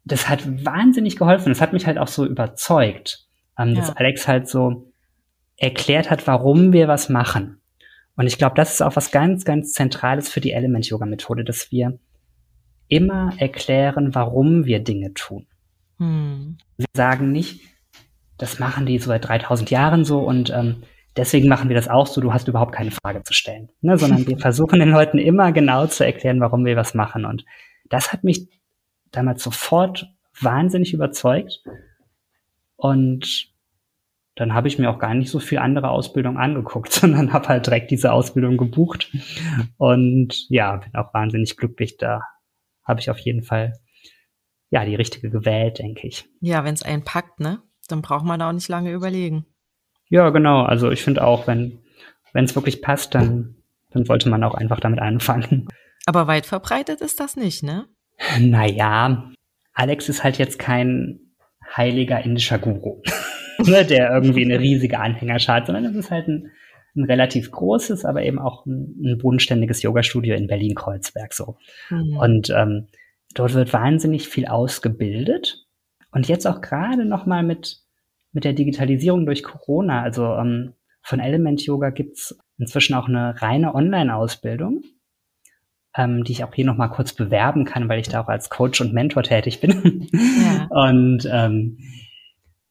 das 0.04 0.28
hat 0.28 0.64
wahnsinnig 0.64 1.16
geholfen. 1.16 1.50
Das 1.50 1.60
hat 1.60 1.72
mich 1.72 1.86
halt 1.86 1.98
auch 1.98 2.08
so 2.08 2.24
überzeugt, 2.24 3.26
ähm, 3.58 3.70
ja. 3.70 3.74
dass 3.74 3.96
Alex 3.96 4.28
halt 4.28 4.48
so 4.48 4.92
erklärt 5.56 6.10
hat, 6.10 6.26
warum 6.26 6.72
wir 6.72 6.88
was 6.88 7.08
machen. 7.08 7.60
Und 8.18 8.26
ich 8.26 8.36
glaube, 8.36 8.56
das 8.56 8.74
ist 8.74 8.82
auch 8.82 8.96
was 8.96 9.12
ganz, 9.12 9.44
ganz 9.44 9.72
Zentrales 9.72 10.28
für 10.28 10.40
die 10.40 10.50
Element-Yoga-Methode, 10.50 11.44
dass 11.44 11.70
wir 11.70 12.00
immer 12.88 13.32
erklären, 13.38 14.12
warum 14.12 14.64
wir 14.64 14.80
Dinge 14.80 15.14
tun. 15.14 15.46
Hm. 15.98 16.58
Wir 16.76 16.86
sagen 16.94 17.30
nicht, 17.30 17.60
das 18.36 18.58
machen 18.58 18.86
die 18.86 18.98
so 18.98 19.06
seit 19.06 19.28
3000 19.28 19.70
Jahren 19.70 20.04
so 20.04 20.18
und 20.18 20.50
ähm, 20.50 20.82
deswegen 21.16 21.48
machen 21.48 21.68
wir 21.68 21.76
das 21.76 21.86
auch 21.86 22.08
so, 22.08 22.20
du 22.20 22.32
hast 22.32 22.48
überhaupt 22.48 22.72
keine 22.72 22.90
Frage 22.90 23.22
zu 23.22 23.32
stellen. 23.32 23.68
Ne? 23.82 23.96
Sondern 23.98 24.26
wir 24.26 24.38
versuchen 24.40 24.80
den 24.80 24.90
Leuten 24.90 25.18
immer 25.18 25.52
genau 25.52 25.86
zu 25.86 26.04
erklären, 26.04 26.40
warum 26.40 26.64
wir 26.64 26.74
was 26.74 26.94
machen. 26.94 27.24
Und 27.24 27.44
das 27.88 28.12
hat 28.12 28.24
mich 28.24 28.48
damals 29.12 29.44
sofort 29.44 30.12
wahnsinnig 30.40 30.92
überzeugt. 30.92 31.62
Und 32.74 33.47
dann 34.38 34.54
habe 34.54 34.68
ich 34.68 34.78
mir 34.78 34.88
auch 34.88 35.00
gar 35.00 35.14
nicht 35.14 35.30
so 35.30 35.40
viel 35.40 35.58
andere 35.58 35.90
Ausbildung 35.90 36.38
angeguckt, 36.38 36.92
sondern 36.92 37.32
habe 37.32 37.48
halt 37.48 37.66
direkt 37.66 37.90
diese 37.90 38.12
Ausbildung 38.12 38.56
gebucht. 38.56 39.10
Und 39.76 40.48
ja, 40.48 40.76
bin 40.76 40.94
auch 40.94 41.12
wahnsinnig 41.12 41.56
glücklich. 41.56 41.96
Da 41.96 42.22
habe 42.84 43.00
ich 43.00 43.10
auf 43.10 43.18
jeden 43.18 43.42
Fall 43.42 43.72
ja 44.70 44.84
die 44.84 44.94
richtige 44.94 45.30
gewählt, 45.30 45.80
denke 45.80 46.06
ich. 46.06 46.26
Ja, 46.40 46.64
wenn 46.64 46.74
es 46.74 46.82
einen 46.82 47.04
packt, 47.04 47.40
ne? 47.40 47.62
Dann 47.88 48.02
braucht 48.02 48.24
man 48.24 48.38
da 48.38 48.48
auch 48.48 48.52
nicht 48.52 48.68
lange 48.68 48.92
überlegen. 48.92 49.46
Ja, 50.08 50.30
genau. 50.30 50.62
Also 50.62 50.90
ich 50.90 51.02
finde 51.02 51.24
auch, 51.24 51.46
wenn 51.46 51.80
wenn 52.32 52.44
es 52.44 52.54
wirklich 52.54 52.80
passt, 52.80 53.14
dann 53.14 53.56
dann 53.90 54.04
sollte 54.04 54.28
man 54.28 54.44
auch 54.44 54.54
einfach 54.54 54.78
damit 54.78 55.00
anfangen. 55.00 55.66
Aber 56.06 56.26
weit 56.26 56.46
verbreitet 56.46 57.00
ist 57.00 57.18
das 57.18 57.36
nicht, 57.36 57.62
ne? 57.62 57.86
Naja, 58.38 59.32
Alex 59.72 60.08
ist 60.08 60.22
halt 60.22 60.38
jetzt 60.38 60.58
kein 60.58 61.20
heiliger 61.76 62.22
indischer 62.22 62.58
Guru. 62.58 63.02
Ne, 63.58 63.84
der 63.84 64.10
irgendwie 64.10 64.44
eine 64.44 64.60
riesige 64.60 64.98
Anhängerschar 64.98 65.56
hat, 65.56 65.66
sondern 65.66 65.84
es 65.84 65.96
ist 65.96 66.10
halt 66.10 66.28
ein, 66.28 66.50
ein 66.96 67.04
relativ 67.04 67.50
großes, 67.50 68.04
aber 68.04 68.22
eben 68.22 68.38
auch 68.38 68.66
ein, 68.66 68.96
ein 69.02 69.18
bodenständiges 69.18 69.82
Yoga-Studio 69.82 70.34
in 70.34 70.46
Berlin-Kreuzberg 70.46 71.32
so. 71.32 71.56
Mhm. 71.90 72.16
Und 72.16 72.50
ähm, 72.50 72.88
dort 73.34 73.54
wird 73.54 73.72
wahnsinnig 73.72 74.28
viel 74.28 74.46
ausgebildet. 74.46 75.66
Und 76.10 76.28
jetzt 76.28 76.46
auch 76.46 76.60
gerade 76.60 77.04
nochmal 77.04 77.42
mit, 77.42 77.78
mit 78.32 78.44
der 78.44 78.52
Digitalisierung 78.52 79.26
durch 79.26 79.42
Corona, 79.42 80.02
also 80.02 80.24
ähm, 80.34 80.74
von 81.02 81.20
Element 81.20 81.64
Yoga 81.64 81.90
gibt's 81.90 82.38
inzwischen 82.58 82.94
auch 82.94 83.08
eine 83.08 83.40
reine 83.40 83.74
Online-Ausbildung, 83.74 84.82
ähm, 85.96 86.24
die 86.24 86.32
ich 86.32 86.44
auch 86.44 86.54
hier 86.54 86.66
nochmal 86.66 86.90
kurz 86.90 87.12
bewerben 87.12 87.64
kann, 87.64 87.88
weil 87.88 88.00
ich 88.00 88.08
da 88.08 88.20
auch 88.20 88.28
als 88.28 88.50
Coach 88.50 88.80
und 88.80 88.92
Mentor 88.92 89.22
tätig 89.22 89.60
bin. 89.60 90.08
Ja. 90.12 90.66
Und 90.70 91.28
ähm, 91.30 91.78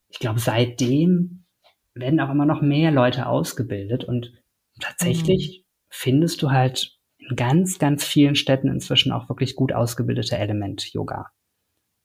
ich 0.09 0.19
glaube, 0.19 0.39
seitdem 0.39 1.45
werden 1.93 2.19
auch 2.19 2.29
immer 2.29 2.45
noch 2.45 2.61
mehr 2.61 2.91
Leute 2.91 3.27
ausgebildet 3.27 4.03
und 4.03 4.33
tatsächlich 4.79 5.59
mhm. 5.59 5.63
findest 5.89 6.41
du 6.41 6.51
halt 6.51 6.97
in 7.17 7.35
ganz, 7.35 7.79
ganz 7.79 8.05
vielen 8.05 8.35
Städten 8.35 8.67
inzwischen 8.67 9.11
auch 9.11 9.29
wirklich 9.29 9.55
gut 9.55 9.73
ausgebildete 9.73 10.37
Element-Yoga. 10.37 11.31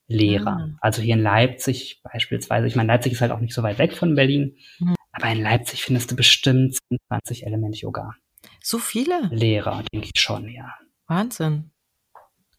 Lehrer. 0.08 0.66
Mhm. 0.66 0.78
Also 0.80 1.02
hier 1.02 1.14
in 1.14 1.22
Leipzig 1.22 2.00
beispielsweise. 2.02 2.66
Ich 2.66 2.76
meine, 2.76 2.92
Leipzig 2.92 3.12
ist 3.12 3.20
halt 3.20 3.32
auch 3.32 3.40
nicht 3.40 3.54
so 3.54 3.62
weit 3.62 3.78
weg 3.78 3.96
von 3.96 4.14
Berlin. 4.14 4.56
Mhm. 4.78 4.94
Aber 5.12 5.28
in 5.28 5.42
Leipzig 5.42 5.82
findest 5.82 6.10
du 6.10 6.16
bestimmt 6.16 6.78
20 7.08 7.46
Element-Yoga. 7.46 8.14
So 8.60 8.78
viele? 8.78 9.28
Lehrer, 9.30 9.84
denke 9.92 10.10
ich 10.12 10.20
schon, 10.20 10.48
ja. 10.48 10.74
Wahnsinn. 11.06 11.70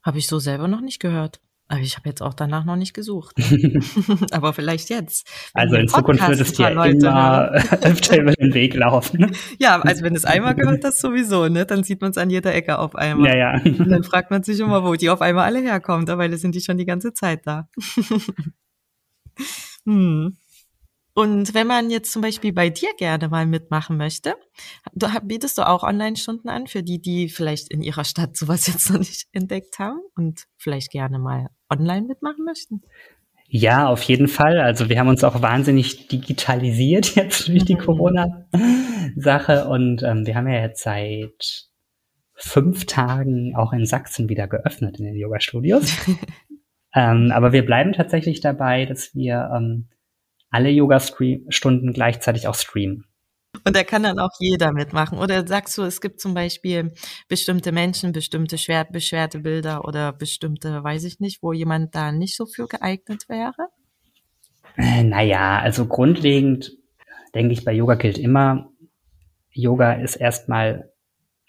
Habe 0.04 0.20
ich 0.20 0.28
so 0.28 0.40
selber 0.40 0.68
noch 0.68 0.82
nicht 0.82 1.00
gehört. 1.00 1.42
Aber 1.74 1.82
ich 1.82 1.98
habe 1.98 2.08
jetzt 2.08 2.22
auch 2.22 2.36
danach 2.36 2.66
noch 2.66 2.76
nicht 2.76 2.94
gesucht. 2.94 3.36
Aber 4.32 4.54
vielleicht 4.54 4.92
jetzt. 4.92 5.28
Also 5.56 5.76
in 5.76 5.88
Zukunft 5.88 6.28
wird 6.28 6.40
es 6.40 6.54
dir 6.54 6.70
immer 6.70 7.50
öfter 7.82 8.22
über 8.22 8.34
den 8.34 8.54
Weg 8.54 8.76
laufen. 8.76 9.36
Ja, 9.60 9.80
also 9.82 10.04
wenn 10.04 10.16
es 10.16 10.26
einmal 10.26 10.56
gehört, 10.56 10.84
das 10.84 11.00
sowieso, 11.00 11.48
ne? 11.48 11.66
Dann 11.66 11.84
sieht 11.84 12.02
man 12.02 12.12
es 12.12 12.18
an 12.18 12.30
jeder 12.30 12.54
Ecke 12.54 12.78
auf 12.78 12.96
einmal. 12.96 13.30
Ja, 13.30 13.36
ja. 13.56 13.62
Und 13.64 13.90
dann 13.90 14.04
fragt 14.04 14.30
man 14.30 14.44
sich 14.44 14.60
immer, 14.60 14.84
wo 14.84 14.94
die 14.96 15.10
auf 15.10 15.22
einmal 15.22 15.46
alle 15.46 15.60
herkommen. 15.60 16.06
Dabei 16.06 16.30
sind 16.36 16.54
die 16.54 16.62
schon 16.62 16.78
die 16.78 16.86
ganze 16.86 17.14
Zeit 17.14 17.48
da. 17.48 17.70
hm. 19.86 20.38
Und 21.16 21.54
wenn 21.54 21.68
man 21.68 21.92
jetzt 21.92 22.12
zum 22.12 22.24
Beispiel 22.24 22.54
bei 22.54 22.70
dir 22.70 22.90
gerne 22.98 23.30
mal 23.30 23.46
mitmachen 23.46 23.98
möchte, 23.98 24.36
du, 24.94 25.08
bietest 25.24 25.58
du 25.60 25.68
auch 25.68 25.84
Online-Stunden 25.84 26.50
an 26.50 26.66
für 26.66 26.82
die, 26.82 27.00
die 27.00 27.30
vielleicht 27.30 27.70
in 27.70 27.84
ihrer 27.84 28.04
Stadt 28.04 28.36
sowas 28.36 28.66
jetzt 28.68 28.90
noch 28.90 28.98
nicht 28.98 29.28
entdeckt 29.32 29.78
haben 29.78 30.00
und 30.16 30.46
vielleicht 30.58 30.92
gerne 30.92 31.20
mal 31.20 31.50
online 31.80 32.08
mitmachen 32.08 32.46
möchten? 32.46 32.82
Ja, 33.48 33.88
auf 33.88 34.02
jeden 34.04 34.28
Fall. 34.28 34.60
Also 34.60 34.90
wir 34.90 35.00
haben 35.00 35.10
uns 35.10 35.24
auch 35.24 35.42
wahnsinnig 35.42 36.08
digitalisiert 36.08 37.16
jetzt 37.16 37.48
durch 37.48 37.66
die 37.66 37.76
mhm. 37.76 37.80
Corona-Sache 37.80 39.68
und 39.68 40.02
ähm, 40.02 40.26
wir 40.26 40.36
haben 40.36 40.48
ja 40.48 40.62
jetzt 40.62 40.84
seit 40.84 41.68
fünf 42.34 42.86
Tagen 42.86 43.56
auch 43.56 43.74
in 43.74 43.86
Sachsen 43.86 44.28
wieder 44.28 44.48
geöffnet 44.48 44.98
in 44.98 45.06
den 45.06 45.16
Yoga-Studios. 45.16 45.96
ähm, 46.96 47.32
aber 47.32 47.54
wir 47.54 47.66
bleiben 47.66 47.94
tatsächlich 47.94 48.42
dabei, 48.42 48.86
dass 48.86 49.14
wir 49.14 49.52
ähm, 49.56 49.88
alle 50.50 50.70
Yoga-Stunden 50.70 51.94
gleichzeitig 51.94 52.48
auch 52.48 52.56
streamen. 52.56 53.06
Und 53.66 53.76
da 53.76 53.84
kann 53.84 54.04
dann 54.04 54.20
auch 54.20 54.32
jeder 54.40 54.74
mitmachen. 54.74 55.20
Oder 55.20 55.48
sagst 55.48 55.78
du, 55.78 55.84
es 55.84 56.02
gibt 56.02 56.20
zum 56.20 56.34
Beispiel 56.34 56.92
bestimmte 57.28 57.72
Menschen, 57.72 58.12
bestimmte 58.12 58.58
schwer 58.58 58.86
beschwerte 58.86 59.40
Bilder 59.40 59.86
oder 59.86 60.12
bestimmte, 60.12 60.84
weiß 60.84 61.04
ich 61.06 61.20
nicht, 61.20 61.44
wo 61.44 61.54
jemand 61.54 61.96
da 61.96 62.12
nicht 62.12 62.36
so 62.36 62.46
für 62.46 62.68
geeignet 62.68 63.30
wäre? 63.30 63.70
Äh, 64.76 65.04
naja, 65.04 65.60
also 65.60 65.86
grundlegend 65.86 66.72
denke 67.34 67.54
ich, 67.54 67.64
bei 67.64 67.74
Yoga 67.74 67.96
gilt 67.96 68.18
immer, 68.18 68.70
Yoga 69.52 69.94
ist 69.94 70.16
erstmal 70.16 70.92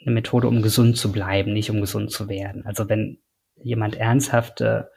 eine 0.01 0.15
Methode, 0.15 0.49
um 0.49 0.63
gesund 0.63 0.97
zu 0.97 1.11
bleiben, 1.11 1.53
nicht 1.53 1.71
um 1.71 1.81
gesund 1.81 2.11
zu 2.11 2.29
werden. 2.29 2.67
Also 2.67 2.89
wenn 2.89 3.19
jemand 3.57 3.97
ernsthafte 3.97 4.91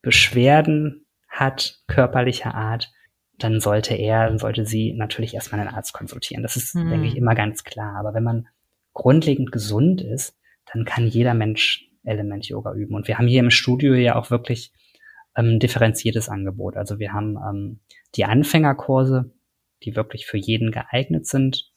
Beschwerden 0.00 1.06
hat, 1.28 1.80
körperlicher 1.86 2.54
Art, 2.54 2.92
dann 3.38 3.60
sollte 3.60 3.94
er, 3.94 4.28
dann 4.28 4.38
sollte 4.38 4.64
sie 4.64 4.92
natürlich 4.92 5.34
erstmal 5.34 5.60
einen 5.60 5.74
Arzt 5.74 5.92
konsultieren. 5.92 6.42
Das 6.42 6.56
ist, 6.56 6.74
hm. 6.74 6.88
denke 6.88 7.06
ich, 7.06 7.16
immer 7.16 7.34
ganz 7.34 7.64
klar. 7.64 7.96
Aber 7.96 8.14
wenn 8.14 8.22
man 8.22 8.48
grundlegend 8.92 9.52
gesund 9.52 10.00
ist, 10.00 10.36
dann 10.72 10.84
kann 10.84 11.06
jeder 11.06 11.34
Mensch 11.34 11.90
Element 12.04 12.46
Yoga 12.46 12.72
üben. 12.74 12.94
Und 12.94 13.08
wir 13.08 13.18
haben 13.18 13.26
hier 13.26 13.40
im 13.40 13.50
Studio 13.50 13.94
ja 13.94 14.16
auch 14.16 14.30
wirklich 14.30 14.72
ähm, 15.36 15.58
differenziertes 15.58 16.28
Angebot. 16.28 16.76
Also 16.76 16.98
wir 16.98 17.12
haben 17.12 17.36
ähm, 17.36 17.80
die 18.14 18.24
Anfängerkurse, 18.24 19.32
die 19.82 19.96
wirklich 19.96 20.26
für 20.26 20.38
jeden 20.38 20.70
geeignet 20.70 21.26
sind. 21.26 21.72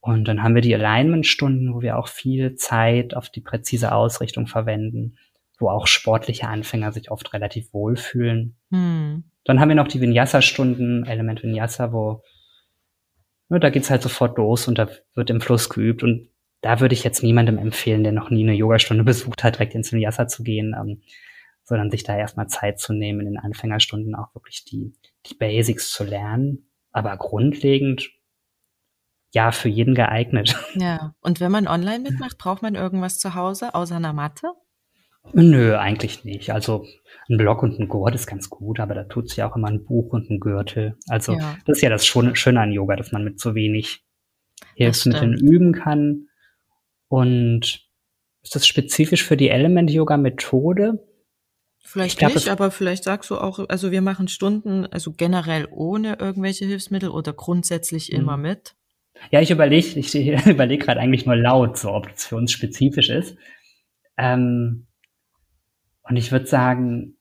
Und 0.00 0.26
dann 0.26 0.42
haben 0.42 0.54
wir 0.54 0.62
die 0.62 0.74
Alignment-Stunden, 0.74 1.74
wo 1.74 1.82
wir 1.82 1.96
auch 1.98 2.08
viel 2.08 2.54
Zeit 2.56 3.14
auf 3.14 3.28
die 3.30 3.40
präzise 3.40 3.92
Ausrichtung 3.92 4.46
verwenden, 4.46 5.16
wo 5.62 5.70
auch 5.70 5.86
sportliche 5.86 6.48
Anfänger 6.48 6.92
sich 6.92 7.10
oft 7.10 7.32
relativ 7.32 7.72
wohlfühlen. 7.72 8.56
Hm. 8.70 9.24
Dann 9.44 9.60
haben 9.60 9.68
wir 9.68 9.76
noch 9.76 9.88
die 9.88 10.00
Vinyasa-Stunden, 10.00 11.06
Element 11.06 11.42
Vinyasa, 11.42 11.92
wo 11.92 12.22
ne, 13.48 13.60
da 13.60 13.70
geht's 13.70 13.90
halt 13.90 14.02
sofort 14.02 14.36
los 14.36 14.68
und 14.68 14.78
da 14.78 14.88
wird 15.14 15.30
im 15.30 15.40
Fluss 15.40 15.68
geübt. 15.68 16.02
Und 16.02 16.28
da 16.60 16.80
würde 16.80 16.94
ich 16.94 17.04
jetzt 17.04 17.22
niemandem 17.22 17.58
empfehlen, 17.58 18.02
der 18.02 18.12
noch 18.12 18.30
nie 18.30 18.42
eine 18.42 18.54
Yogastunde 18.54 19.04
besucht 19.04 19.44
hat, 19.44 19.54
direkt 19.54 19.74
ins 19.74 19.92
Vinyasa 19.92 20.28
zu 20.28 20.42
gehen, 20.42 20.74
ähm, 20.78 21.02
sondern 21.64 21.90
sich 21.90 22.02
da 22.02 22.16
erstmal 22.16 22.48
Zeit 22.48 22.80
zu 22.80 22.92
nehmen, 22.92 23.20
in 23.20 23.26
den 23.26 23.38
Anfängerstunden 23.38 24.14
auch 24.14 24.34
wirklich 24.34 24.64
die, 24.64 24.92
die 25.26 25.34
Basics 25.34 25.90
zu 25.90 26.04
lernen. 26.04 26.68
Aber 26.90 27.16
grundlegend 27.16 28.10
ja, 29.34 29.50
für 29.50 29.68
jeden 29.68 29.94
geeignet. 29.94 30.56
Ja, 30.74 31.14
und 31.20 31.40
wenn 31.40 31.52
man 31.52 31.68
online 31.68 32.00
mitmacht, 32.00 32.38
braucht 32.38 32.62
man 32.62 32.74
irgendwas 32.74 33.18
zu 33.18 33.34
Hause 33.34 33.74
außer 33.74 33.96
einer 33.96 34.12
Matte? 34.12 34.52
Nö, 35.32 35.76
eigentlich 35.76 36.24
nicht. 36.24 36.50
Also 36.50 36.84
ein 37.28 37.38
Block 37.38 37.62
und 37.62 37.78
ein 37.78 37.88
Gurt 37.88 38.14
ist 38.14 38.26
ganz 38.26 38.50
gut, 38.50 38.80
aber 38.80 38.94
da 38.94 39.04
tut's 39.04 39.36
ja 39.36 39.48
auch 39.48 39.56
immer 39.56 39.68
ein 39.68 39.84
Buch 39.84 40.12
und 40.12 40.28
ein 40.30 40.40
Gürtel. 40.40 40.96
Also 41.08 41.34
ja. 41.34 41.56
das 41.64 41.78
ist 41.78 41.82
ja 41.82 41.90
das 41.90 42.06
Schöne 42.06 42.60
an 42.60 42.72
Yoga, 42.72 42.96
dass 42.96 43.12
man 43.12 43.24
mit 43.24 43.40
so 43.40 43.54
wenig 43.54 44.04
Hilfsmitteln 44.74 45.34
üben 45.34 45.72
kann. 45.72 46.28
Und 47.08 47.88
ist 48.42 48.56
das 48.56 48.66
spezifisch 48.66 49.24
für 49.24 49.36
die 49.36 49.50
Element-Yoga-Methode? 49.50 51.06
Vielleicht 51.84 52.18
glaub, 52.18 52.34
nicht, 52.34 52.48
aber 52.48 52.70
vielleicht 52.70 53.04
sagst 53.04 53.30
du 53.30 53.36
auch, 53.36 53.58
also 53.68 53.90
wir 53.90 54.02
machen 54.02 54.28
Stunden, 54.28 54.86
also 54.86 55.12
generell 55.12 55.68
ohne 55.70 56.16
irgendwelche 56.18 56.64
Hilfsmittel 56.64 57.10
oder 57.10 57.32
grundsätzlich 57.32 58.10
mhm. 58.12 58.18
immer 58.18 58.36
mit. 58.36 58.74
Ja, 59.30 59.40
ich 59.40 59.50
überlege, 59.50 59.98
ich 59.98 60.14
überlege 60.46 60.84
gerade 60.84 61.00
eigentlich 61.00 61.26
nur 61.26 61.36
laut, 61.36 61.76
so 61.78 61.92
ob 61.92 62.08
das 62.08 62.24
für 62.24 62.36
uns 62.36 62.52
spezifisch 62.52 63.10
ist. 63.10 63.36
Ähm, 64.16 64.86
und 66.02 66.16
ich 66.16 66.32
würde 66.32 66.46
sagen, 66.46 67.16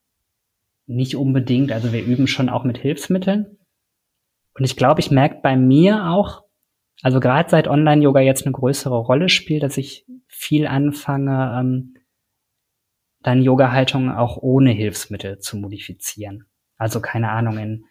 nicht 0.87 1.15
unbedingt. 1.15 1.71
Also 1.71 1.93
wir 1.93 2.03
üben 2.03 2.27
schon 2.27 2.49
auch 2.49 2.63
mit 2.63 2.77
Hilfsmitteln. 2.77 3.57
Und 4.53 4.65
ich 4.65 4.75
glaube, 4.75 4.99
ich 4.99 5.11
merke 5.11 5.39
bei 5.41 5.55
mir 5.55 6.07
auch, 6.07 6.43
also 7.01 7.19
gerade 7.19 7.49
seit 7.49 7.67
Online-Yoga 7.67 8.19
jetzt 8.19 8.45
eine 8.45 8.53
größere 8.53 8.97
Rolle 8.97 9.29
spielt, 9.29 9.63
dass 9.63 9.77
ich 9.77 10.05
viel 10.27 10.67
anfange, 10.67 11.57
ähm, 11.59 11.95
dann 13.23 13.41
Yoga-Haltungen 13.41 14.11
auch 14.11 14.37
ohne 14.37 14.71
Hilfsmittel 14.71 15.39
zu 15.39 15.57
modifizieren. 15.57 16.45
Also 16.77 17.01
keine 17.01 17.29
Ahnung, 17.29 17.57
in, 17.57 17.85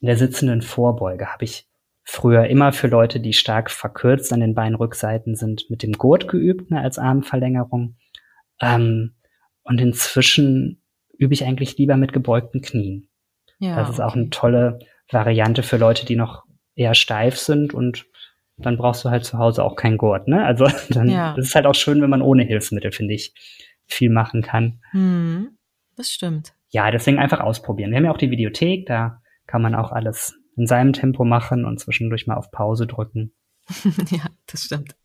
in 0.00 0.06
der 0.06 0.16
sitzenden 0.16 0.62
Vorbeuge 0.62 1.32
habe 1.32 1.44
ich 1.44 1.68
früher 2.02 2.46
immer 2.46 2.72
für 2.72 2.88
Leute, 2.88 3.20
die 3.20 3.32
stark 3.32 3.70
verkürzt 3.70 4.32
an 4.32 4.40
den 4.40 4.54
Beinrückseiten 4.54 5.36
sind, 5.36 5.70
mit 5.70 5.82
dem 5.82 5.92
Gurt 5.92 6.28
geübt, 6.28 6.70
ne, 6.70 6.80
als 6.80 6.98
Armverlängerung. 6.98 7.96
Ähm, 8.60 9.14
und 9.64 9.80
inzwischen 9.80 10.82
übe 11.16 11.34
ich 11.34 11.44
eigentlich 11.44 11.76
lieber 11.78 11.96
mit 11.96 12.12
gebeugten 12.12 12.60
Knien. 12.60 13.08
Ja, 13.58 13.76
das 13.76 13.90
ist 13.90 14.00
okay. 14.00 14.08
auch 14.08 14.14
eine 14.14 14.30
tolle 14.30 14.78
Variante 15.10 15.62
für 15.62 15.76
Leute, 15.76 16.04
die 16.04 16.16
noch 16.16 16.44
eher 16.74 16.94
steif 16.94 17.38
sind 17.38 17.74
und 17.74 18.06
dann 18.56 18.76
brauchst 18.76 19.04
du 19.04 19.10
halt 19.10 19.24
zu 19.24 19.38
Hause 19.38 19.64
auch 19.64 19.76
kein 19.76 19.96
Gurt, 19.96 20.28
ne? 20.28 20.44
Also 20.44 20.66
dann 20.90 21.08
ja. 21.08 21.34
das 21.34 21.46
ist 21.48 21.54
halt 21.54 21.66
auch 21.66 21.74
schön, 21.74 22.02
wenn 22.02 22.10
man 22.10 22.22
ohne 22.22 22.44
Hilfsmittel, 22.44 22.92
finde 22.92 23.14
ich, 23.14 23.34
viel 23.86 24.10
machen 24.10 24.42
kann. 24.42 24.80
Hm, 24.90 25.56
das 25.96 26.10
stimmt. 26.10 26.54
Ja, 26.70 26.90
deswegen 26.90 27.18
einfach 27.18 27.40
ausprobieren. 27.40 27.90
Wir 27.90 27.98
haben 27.98 28.04
ja 28.04 28.12
auch 28.12 28.18
die 28.18 28.30
Videothek, 28.30 28.86
da 28.86 29.20
kann 29.46 29.62
man 29.62 29.74
auch 29.74 29.92
alles 29.92 30.34
in 30.56 30.66
seinem 30.66 30.92
Tempo 30.92 31.24
machen 31.24 31.64
und 31.64 31.78
zwischendurch 31.80 32.26
mal 32.26 32.36
auf 32.36 32.50
Pause 32.50 32.86
drücken. 32.86 33.34
ja, 34.10 34.26
das 34.46 34.62
stimmt. 34.64 34.96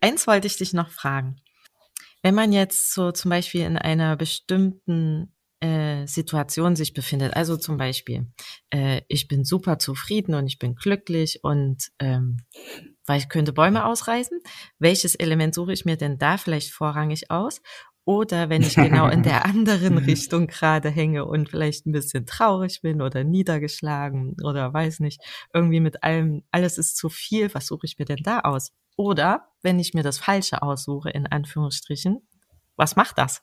Eins 0.00 0.26
wollte 0.26 0.46
ich 0.46 0.56
dich 0.56 0.72
noch 0.72 0.88
fragen. 0.88 1.36
Wenn 2.22 2.34
man 2.34 2.52
jetzt 2.52 2.94
so 2.94 3.12
zum 3.12 3.30
Beispiel 3.30 3.62
in 3.62 3.76
einer 3.76 4.16
bestimmten 4.16 5.34
äh, 5.60 6.06
Situation 6.06 6.76
sich 6.76 6.92
befindet, 6.92 7.34
also 7.34 7.56
zum 7.56 7.76
Beispiel, 7.76 8.26
äh, 8.70 9.02
ich 9.08 9.28
bin 9.28 9.44
super 9.44 9.78
zufrieden 9.78 10.34
und 10.34 10.46
ich 10.46 10.58
bin 10.58 10.74
glücklich 10.74 11.40
und 11.42 11.90
ähm, 11.98 12.38
weil 13.06 13.18
ich 13.18 13.28
könnte 13.28 13.52
Bäume 13.52 13.84
ausreißen, 13.84 14.40
welches 14.78 15.14
Element 15.14 15.54
suche 15.54 15.72
ich 15.72 15.84
mir 15.84 15.96
denn 15.96 16.18
da 16.18 16.36
vielleicht 16.36 16.72
vorrangig 16.72 17.30
aus? 17.30 17.60
Oder 18.04 18.48
wenn 18.48 18.62
ich 18.62 18.74
genau 18.74 19.08
in 19.08 19.22
der 19.22 19.44
anderen 19.44 19.98
Richtung 19.98 20.48
gerade 20.48 20.90
hänge 20.90 21.24
und 21.24 21.48
vielleicht 21.48 21.86
ein 21.86 21.92
bisschen 21.92 22.26
traurig 22.26 22.80
bin 22.82 23.00
oder 23.00 23.22
niedergeschlagen 23.22 24.36
oder 24.42 24.72
weiß 24.72 25.00
nicht, 25.00 25.20
irgendwie 25.54 25.78
mit 25.80 26.02
allem, 26.02 26.42
alles 26.50 26.78
ist 26.78 26.96
zu 26.96 27.08
viel, 27.08 27.54
was 27.54 27.66
suche 27.66 27.86
ich 27.86 27.98
mir 27.98 28.04
denn 28.04 28.22
da 28.24 28.40
aus? 28.40 28.72
Oder 28.96 29.48
wenn 29.62 29.78
ich 29.78 29.94
mir 29.94 30.02
das 30.02 30.18
Falsche 30.18 30.62
aussuche, 30.62 31.10
in 31.10 31.26
Anführungsstrichen, 31.26 32.26
was 32.76 32.96
macht 32.96 33.18
das? 33.18 33.42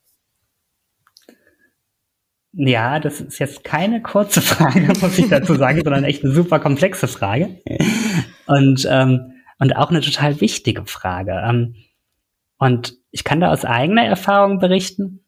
Ja, 2.51 2.99
das 2.99 3.21
ist 3.21 3.39
jetzt 3.39 3.63
keine 3.63 4.01
kurze 4.01 4.41
Frage, 4.43 4.93
muss 5.01 5.17
ich 5.17 5.29
dazu 5.29 5.55
sagen, 5.55 5.81
sondern 5.83 6.03
echt 6.03 6.23
eine 6.23 6.33
super 6.33 6.59
komplexe 6.59 7.07
Frage. 7.07 7.62
Und, 8.47 8.88
ähm, 8.89 9.33
und 9.59 9.75
auch 9.75 9.89
eine 9.89 10.01
total 10.01 10.41
wichtige 10.41 10.85
Frage. 10.85 11.41
Ähm, 11.45 11.75
und 12.57 12.95
ich 13.12 13.23
kann 13.23 13.39
da 13.39 13.51
aus 13.51 13.65
eigener 13.65 14.05
Erfahrung 14.05 14.59
berichten. 14.59 15.23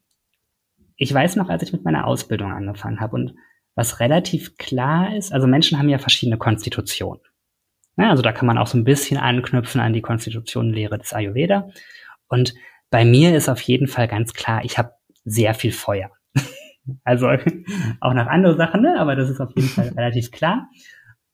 Ich 0.97 1.13
weiß 1.13 1.35
noch, 1.35 1.49
als 1.49 1.63
ich 1.63 1.73
mit 1.73 1.83
meiner 1.83 2.05
Ausbildung 2.05 2.51
angefangen 2.51 2.99
habe 2.99 3.15
und 3.15 3.35
was 3.75 3.99
relativ 3.99 4.57
klar 4.57 5.15
ist, 5.15 5.31
also 5.31 5.47
Menschen 5.47 5.79
haben 5.79 5.89
ja 5.89 5.97
verschiedene 5.97 6.37
Konstitutionen. 6.37 7.21
Ja, 7.97 8.09
also 8.09 8.21
da 8.21 8.31
kann 8.31 8.47
man 8.47 8.57
auch 8.57 8.67
so 8.67 8.77
ein 8.77 8.83
bisschen 8.83 9.17
anknüpfen 9.17 9.81
an 9.81 9.93
die 9.93 10.01
Konstitutionenlehre 10.01 10.97
des 10.97 11.13
Ayurveda. 11.13 11.69
Und 12.27 12.53
bei 12.89 13.05
mir 13.05 13.35
ist 13.35 13.49
auf 13.49 13.61
jeden 13.61 13.87
Fall 13.87 14.07
ganz 14.07 14.33
klar, 14.33 14.63
ich 14.63 14.77
habe 14.77 14.93
sehr 15.25 15.53
viel 15.53 15.71
Feuer. 15.71 16.11
also 17.03 17.27
auch 17.99 18.13
nach 18.13 18.27
anderen 18.27 18.57
Sachen, 18.57 18.81
ne? 18.81 18.99
aber 18.99 19.15
das 19.15 19.29
ist 19.29 19.39
auf 19.39 19.51
jeden 19.55 19.67
Fall 19.67 19.89
relativ 19.97 20.31
klar. 20.31 20.69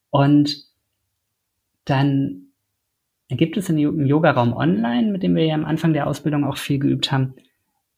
Und 0.10 0.66
dann 1.86 2.48
gibt 3.30 3.58
es 3.58 3.70
im 3.70 4.06
Yoga-Raum 4.06 4.54
online, 4.54 5.12
mit 5.12 5.24
dem 5.24 5.36
wir 5.36 5.46
ja 5.46 5.56
am 5.56 5.66
Anfang 5.66 5.94
der 5.94 6.08
Ausbildung 6.08 6.44
auch 6.46 6.58
viel 6.58 6.80
geübt 6.80 7.12
haben, 7.12 7.36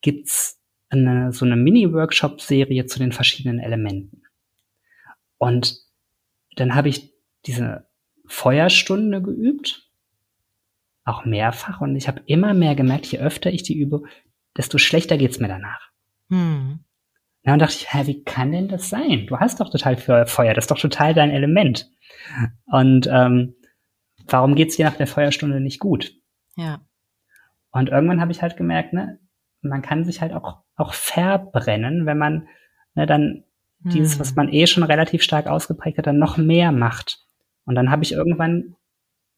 gibt's 0.02 0.60
eine, 0.90 1.32
so 1.32 1.46
eine 1.46 1.56
Mini-Workshop-Serie 1.56 2.86
zu 2.88 3.00
den 3.00 3.12
verschiedenen 3.12 3.60
Elementen. 3.60 4.24
Und 5.38 5.78
dann 6.56 6.76
habe 6.76 6.90
ich 6.90 7.14
diese 7.46 7.89
Feuerstunde 8.30 9.22
geübt, 9.22 9.90
auch 11.04 11.26
mehrfach. 11.26 11.82
Und 11.82 11.96
ich 11.96 12.08
habe 12.08 12.22
immer 12.28 12.54
mehr 12.54 12.76
gemerkt, 12.76 13.08
je 13.08 13.20
öfter 13.20 13.52
ich 13.52 13.64
die 13.64 13.78
übe, 13.78 14.04
desto 14.56 14.78
schlechter 14.78 15.18
geht's 15.18 15.40
mir 15.40 15.48
danach. 15.48 15.90
Hm. 16.30 16.80
Na, 17.44 17.54
und 17.54 17.60
dachte 17.60 17.76
ich, 17.76 17.94
hä, 17.94 18.06
wie 18.06 18.24
kann 18.24 18.52
denn 18.52 18.68
das 18.68 18.90
sein? 18.90 19.26
Du 19.28 19.40
hast 19.40 19.60
doch 19.60 19.70
total 19.70 19.98
Feuer, 19.98 20.54
das 20.54 20.66
ist 20.66 20.72
doch 20.72 20.80
total 20.80 21.14
dein 21.14 21.32
Element. 21.32 21.90
Und 22.66 23.08
ähm, 23.12 23.56
warum 24.28 24.56
geht's 24.56 24.76
dir 24.76 24.86
nach 24.86 24.98
der 24.98 25.08
Feuerstunde 25.08 25.60
nicht 25.60 25.80
gut? 25.80 26.14
Ja. 26.56 26.82
Und 27.72 27.90
irgendwann 27.90 28.22
habe 28.22 28.32
ich 28.32 28.42
halt 28.42 28.58
gemerkt, 28.58 28.94
ne, 28.94 29.20
man 29.62 29.82
kann 29.82 30.06
sich 30.06 30.22
halt 30.22 30.34
auch, 30.34 30.62
auch 30.76 30.94
verbrennen, 30.94 32.06
wenn 32.06 32.18
man 32.18 32.48
ne, 32.94 33.06
dann 33.08 33.44
hm. 33.84 33.92
dieses, 33.92 34.20
was 34.20 34.36
man 34.36 34.52
eh 34.52 34.68
schon 34.68 34.84
relativ 34.84 35.24
stark 35.24 35.48
ausgeprägt 35.48 35.98
hat, 35.98 36.08
dann 36.08 36.20
noch 36.20 36.38
mehr 36.38 36.72
macht. 36.72 37.26
Und 37.70 37.76
dann 37.76 37.92
habe 37.92 38.02
ich 38.02 38.14
irgendwann 38.14 38.76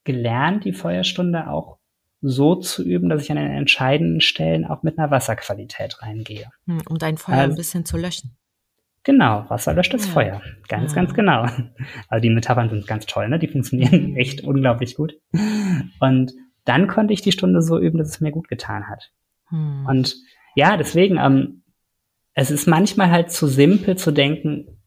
gelernt, 0.06 0.64
die 0.64 0.72
Feuerstunde 0.72 1.50
auch 1.50 1.80
so 2.22 2.56
zu 2.56 2.82
üben, 2.82 3.10
dass 3.10 3.24
ich 3.24 3.30
an 3.30 3.36
den 3.36 3.52
entscheidenden 3.52 4.22
Stellen 4.22 4.64
auch 4.64 4.84
mit 4.84 4.98
einer 4.98 5.12
Wasserqualität 5.12 6.02
reingehe. 6.02 6.50
Hm, 6.66 6.82
um 6.88 6.98
dein 6.98 7.18
Feuer 7.18 7.36
also, 7.36 7.52
ein 7.52 7.58
bisschen 7.58 7.84
zu 7.84 7.98
löschen. 7.98 8.38
Genau, 9.04 9.44
Wasser 9.50 9.74
löscht 9.74 9.94
das 9.94 10.06
ja. 10.06 10.14
Feuer. 10.14 10.42
Ganz, 10.70 10.92
ja. 10.92 10.96
ganz 10.96 11.14
genau. 11.14 11.46
Also 12.08 12.22
die 12.22 12.30
Metaphern 12.30 12.70
sind 12.70 12.88
ganz 12.88 13.06
toll, 13.06 13.28
ne? 13.28 13.38
Die 13.38 13.50
funktionieren 13.50 14.16
echt 14.16 14.46
unglaublich 14.46 14.96
gut. 14.96 15.20
Und 16.00 16.32
dann 16.64 16.88
konnte 16.88 17.12
ich 17.12 17.22
die 17.22 17.34
Stunde 17.34 17.62
so 17.62 17.78
üben, 17.78 17.98
dass 17.98 18.08
es 18.08 18.22
mir 18.22 18.32
gut 18.32 18.48
getan 18.48 18.88
hat. 18.88 19.12
Hm. 19.50 19.86
Und 19.88 20.16
ja, 20.56 20.78
deswegen, 20.78 21.18
ähm, 21.18 21.64
es 22.34 22.50
ist 22.50 22.66
manchmal 22.66 23.12
halt 23.12 23.30
zu 23.30 23.48
simpel 23.48 23.98
zu 23.98 24.12
denken, 24.12 24.82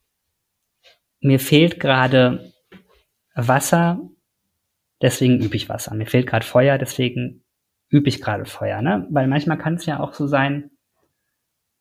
mir 1.20 1.38
fehlt 1.38 1.78
gerade 1.78 2.53
Wasser 3.34 4.00
deswegen 5.04 5.40
übe 5.40 5.54
ich 5.56 5.68
Wasser. 5.68 5.94
Mir 5.94 6.06
fehlt 6.06 6.26
gerade 6.26 6.46
Feuer, 6.46 6.78
deswegen 6.78 7.44
übe 7.90 8.08
ich 8.08 8.20
gerade 8.20 8.46
Feuer. 8.46 8.82
Ne? 8.82 9.06
Weil 9.10 9.28
manchmal 9.28 9.58
kann 9.58 9.74
es 9.74 9.86
ja 9.86 10.00
auch 10.00 10.14
so 10.14 10.26
sein, 10.26 10.70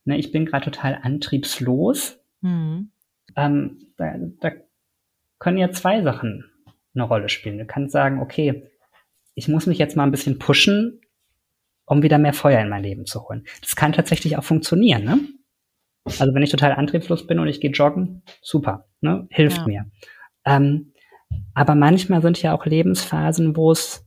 ne, 0.06 0.18
ich 0.18 0.32
bin 0.32 0.46
gerade 0.46 0.66
total 0.66 1.00
antriebslos. 1.02 2.20
Mhm. 2.42 2.92
Ähm, 3.36 3.94
da, 3.98 4.16
da 4.42 4.52
können 5.40 5.58
ja 5.58 5.72
zwei 5.72 6.02
Sachen 6.02 6.46
eine 6.94 7.04
Rolle 7.04 7.30
spielen. 7.30 7.58
Du 7.58 7.66
kannst 7.66 7.94
sagen, 7.94 8.22
okay, 8.22 8.70
ich 9.36 9.48
muss 9.48 9.66
mich 9.66 9.78
jetzt 9.78 9.96
mal 9.96 10.04
ein 10.04 10.12
bisschen 10.12 10.38
pushen, 10.38 11.02
um 11.86 12.04
wieder 12.04 12.18
mehr 12.18 12.34
Feuer 12.34 12.62
in 12.62 12.70
mein 12.70 12.84
Leben 12.84 13.06
zu 13.06 13.28
holen. 13.28 13.46
Das 13.62 13.76
kann 13.76 13.94
tatsächlich 13.94 14.38
auch 14.38 14.44
funktionieren, 14.44 15.04
ne? 15.04 15.20
Also 16.20 16.34
wenn 16.34 16.44
ich 16.44 16.52
total 16.52 16.74
antriebslos 16.74 17.26
bin 17.26 17.40
und 17.40 17.48
ich 17.48 17.62
gehe 17.62 17.72
joggen, 17.72 18.24
super, 18.42 18.90
ne? 19.00 19.26
Hilft 19.32 19.60
ja. 19.60 19.68
mir. 19.68 19.86
Ähm, 20.46 20.93
aber 21.54 21.76
manchmal 21.76 22.22
sind 22.22 22.42
ja 22.42 22.54
auch 22.54 22.66
Lebensphasen, 22.66 23.56
wo 23.56 23.72
es 23.72 24.06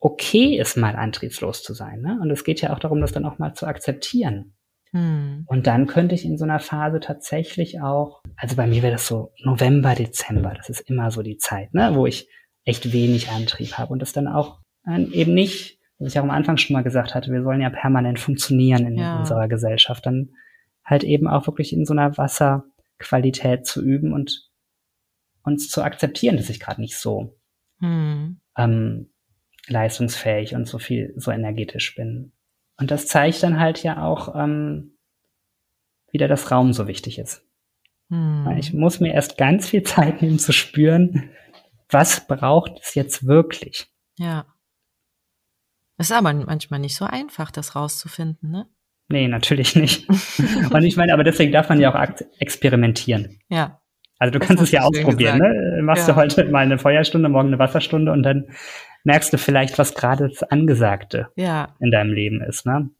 okay 0.00 0.58
ist, 0.58 0.76
mal 0.76 0.96
antriebslos 0.96 1.62
zu 1.62 1.74
sein. 1.74 2.00
Ne? 2.00 2.18
Und 2.22 2.30
es 2.30 2.44
geht 2.44 2.60
ja 2.60 2.72
auch 2.72 2.78
darum, 2.78 3.00
das 3.00 3.12
dann 3.12 3.26
auch 3.26 3.38
mal 3.38 3.54
zu 3.54 3.66
akzeptieren. 3.66 4.54
Hm. 4.92 5.44
Und 5.46 5.66
dann 5.66 5.86
könnte 5.86 6.14
ich 6.14 6.24
in 6.24 6.38
so 6.38 6.44
einer 6.44 6.58
Phase 6.58 7.00
tatsächlich 7.00 7.80
auch, 7.80 8.22
also 8.36 8.56
bei 8.56 8.66
mir 8.66 8.82
wäre 8.82 8.94
das 8.94 9.06
so 9.06 9.32
November, 9.44 9.94
Dezember, 9.94 10.54
das 10.56 10.68
ist 10.68 10.80
immer 10.80 11.10
so 11.10 11.22
die 11.22 11.36
Zeit, 11.36 11.74
ne, 11.74 11.92
wo 11.94 12.06
ich 12.06 12.28
echt 12.64 12.92
wenig 12.92 13.30
Antrieb 13.30 13.78
habe 13.78 13.92
und 13.92 14.00
das 14.00 14.12
dann 14.12 14.26
auch 14.26 14.60
eben 14.86 15.34
nicht, 15.34 15.78
was 15.98 16.12
ich 16.12 16.18
auch 16.18 16.24
am 16.24 16.30
Anfang 16.30 16.56
schon 16.56 16.74
mal 16.74 16.82
gesagt 16.82 17.14
hatte, 17.14 17.30
wir 17.30 17.42
sollen 17.42 17.60
ja 17.60 17.70
permanent 17.70 18.18
funktionieren 18.18 18.86
in 18.86 18.98
ja. 18.98 19.18
unserer 19.18 19.48
Gesellschaft, 19.48 20.06
dann 20.06 20.30
halt 20.84 21.04
eben 21.04 21.28
auch 21.28 21.46
wirklich 21.46 21.72
in 21.72 21.84
so 21.84 21.92
einer 21.92 22.16
Wasserqualität 22.16 23.66
zu 23.66 23.82
üben 23.82 24.12
und 24.12 24.49
uns 25.42 25.68
zu 25.68 25.82
akzeptieren, 25.82 26.36
dass 26.36 26.50
ich 26.50 26.60
gerade 26.60 26.80
nicht 26.80 26.96
so 26.96 27.36
hm. 27.78 28.40
ähm, 28.56 29.10
leistungsfähig 29.66 30.54
und 30.54 30.66
so 30.66 30.78
viel, 30.78 31.12
so 31.16 31.30
energetisch 31.30 31.94
bin. 31.94 32.32
Und 32.76 32.90
das 32.90 33.06
zeigt 33.06 33.42
dann 33.42 33.60
halt 33.60 33.82
ja 33.82 34.04
auch, 34.04 34.34
ähm, 34.34 34.96
wieder 36.12 36.28
das 36.28 36.50
Raum 36.50 36.72
so 36.72 36.86
wichtig 36.86 37.18
ist. 37.18 37.44
Hm. 38.08 38.56
Ich 38.58 38.72
muss 38.72 39.00
mir 39.00 39.14
erst 39.14 39.38
ganz 39.38 39.68
viel 39.68 39.82
Zeit 39.84 40.22
nehmen 40.22 40.38
zu 40.38 40.52
spüren, 40.52 41.30
was 41.88 42.26
braucht 42.26 42.80
es 42.82 42.94
jetzt 42.94 43.26
wirklich. 43.26 43.88
Ja. 44.18 44.46
Es 45.96 46.10
ist 46.10 46.16
aber 46.16 46.32
manchmal 46.32 46.80
nicht 46.80 46.96
so 46.96 47.04
einfach, 47.04 47.50
das 47.50 47.76
rauszufinden, 47.76 48.50
ne? 48.50 48.66
Nee, 49.08 49.26
natürlich 49.26 49.74
nicht. 49.74 50.08
und 50.70 50.82
ich 50.84 50.96
meine, 50.96 51.12
aber 51.12 51.24
deswegen 51.24 51.50
darf 51.52 51.68
man 51.68 51.80
ja 51.80 51.92
auch 51.92 52.14
experimentieren. 52.38 53.40
Ja. 53.48 53.79
Also 54.20 54.32
du 54.32 54.38
das 54.38 54.48
kannst 54.48 54.62
es 54.62 54.70
ja 54.70 54.82
ausprobieren. 54.82 55.38
Ne? 55.38 55.80
Machst 55.82 56.06
ja. 56.06 56.12
du 56.12 56.20
heute 56.20 56.44
mal 56.44 56.58
eine 56.58 56.78
Feuerstunde, 56.78 57.28
morgen 57.30 57.48
eine 57.48 57.58
Wasserstunde 57.58 58.12
und 58.12 58.22
dann 58.22 58.50
merkst 59.02 59.32
du 59.32 59.38
vielleicht, 59.38 59.78
was 59.78 59.94
gerade 59.94 60.28
das 60.28 60.42
Angesagte 60.42 61.28
ja. 61.36 61.74
in 61.80 61.90
deinem 61.90 62.12
Leben 62.12 62.42
ist. 62.42 62.66
Ne? 62.66 62.90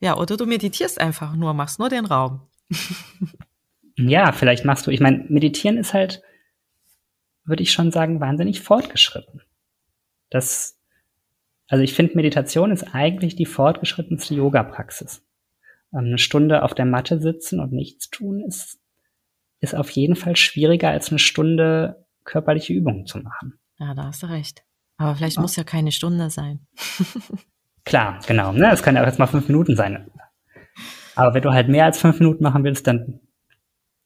Ja, 0.00 0.16
oder 0.16 0.38
du 0.38 0.46
meditierst 0.46 0.98
einfach 0.98 1.36
nur, 1.36 1.52
machst 1.52 1.78
nur 1.78 1.90
den 1.90 2.06
Raum. 2.06 2.40
ja, 3.96 4.32
vielleicht 4.32 4.64
machst 4.64 4.86
du, 4.86 4.90
ich 4.90 5.00
meine, 5.00 5.26
meditieren 5.28 5.76
ist 5.76 5.92
halt, 5.92 6.22
würde 7.44 7.62
ich 7.62 7.70
schon 7.70 7.90
sagen, 7.90 8.20
wahnsinnig 8.20 8.62
fortgeschritten. 8.62 9.42
Das, 10.30 10.80
also 11.68 11.84
ich 11.84 11.92
finde, 11.92 12.16
Meditation 12.16 12.72
ist 12.72 12.94
eigentlich 12.94 13.36
die 13.36 13.44
fortgeschrittenste 13.44 14.34
Yoga-Praxis. 14.34 15.22
Ähm, 15.92 16.06
eine 16.06 16.18
Stunde 16.18 16.62
auf 16.62 16.72
der 16.72 16.86
Matte 16.86 17.20
sitzen 17.20 17.60
und 17.60 17.72
nichts 17.72 18.08
tun 18.08 18.40
ist 18.40 18.78
ist 19.64 19.74
auf 19.74 19.90
jeden 19.90 20.14
Fall 20.14 20.36
schwieriger 20.36 20.90
als 20.90 21.10
eine 21.10 21.18
Stunde 21.18 22.06
körperliche 22.24 22.72
Übungen 22.72 23.06
zu 23.06 23.18
machen. 23.18 23.58
Ja, 23.78 23.94
da 23.94 24.04
hast 24.04 24.22
du 24.22 24.26
recht. 24.26 24.62
Aber 24.96 25.16
vielleicht 25.16 25.36
ja. 25.36 25.42
muss 25.42 25.56
ja 25.56 25.64
keine 25.64 25.90
Stunde 25.90 26.30
sein. 26.30 26.66
Klar, 27.84 28.20
genau. 28.26 28.52
Ne? 28.52 28.70
Es 28.72 28.82
kann 28.82 28.94
ja 28.94 29.02
auch 29.02 29.06
jetzt 29.06 29.18
mal 29.18 29.26
fünf 29.26 29.48
Minuten 29.48 29.76
sein. 29.76 30.10
Aber 31.16 31.34
wenn 31.34 31.42
du 31.42 31.52
halt 31.52 31.68
mehr 31.68 31.84
als 31.84 32.00
fünf 32.00 32.18
Minuten 32.20 32.42
machen 32.42 32.64
willst, 32.64 32.86
dann 32.86 33.20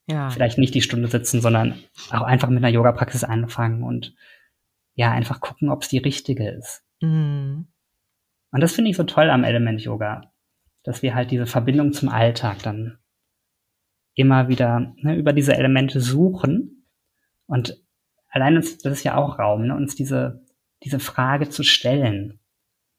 ja. 0.07 0.29
vielleicht 0.29 0.57
nicht 0.57 0.73
die 0.73 0.81
Stunde 0.81 1.07
sitzen, 1.07 1.41
sondern 1.41 1.75
auch 2.09 2.21
einfach 2.21 2.49
mit 2.49 2.57
einer 2.57 2.73
Yoga-Praxis 2.73 3.23
anfangen 3.23 3.83
und 3.83 4.15
ja, 4.95 5.11
einfach 5.11 5.39
gucken, 5.39 5.69
ob 5.69 5.83
es 5.83 5.89
die 5.89 5.97
richtige 5.99 6.49
ist. 6.49 6.83
Mhm. 7.01 7.67
Und 8.51 8.61
das 8.61 8.73
finde 8.73 8.91
ich 8.91 8.97
so 8.97 9.03
toll 9.03 9.29
am 9.29 9.43
Element 9.43 9.81
Yoga, 9.81 10.33
dass 10.83 11.03
wir 11.03 11.15
halt 11.15 11.31
diese 11.31 11.45
Verbindung 11.45 11.93
zum 11.93 12.09
Alltag 12.09 12.63
dann 12.63 12.97
immer 14.19 14.49
wieder 14.49 14.93
ne, 14.97 15.15
über 15.15 15.31
diese 15.31 15.55
Elemente 15.55 16.01
suchen. 16.01 16.85
Und 17.47 17.81
allein 18.29 18.57
uns, 18.57 18.77
das 18.77 18.97
ist 18.97 19.03
ja 19.05 19.15
auch 19.15 19.39
Raum, 19.39 19.67
ne, 19.67 19.75
uns 19.75 19.95
diese, 19.95 20.43
diese 20.83 20.99
Frage 20.99 21.49
zu 21.49 21.63
stellen. 21.63 22.39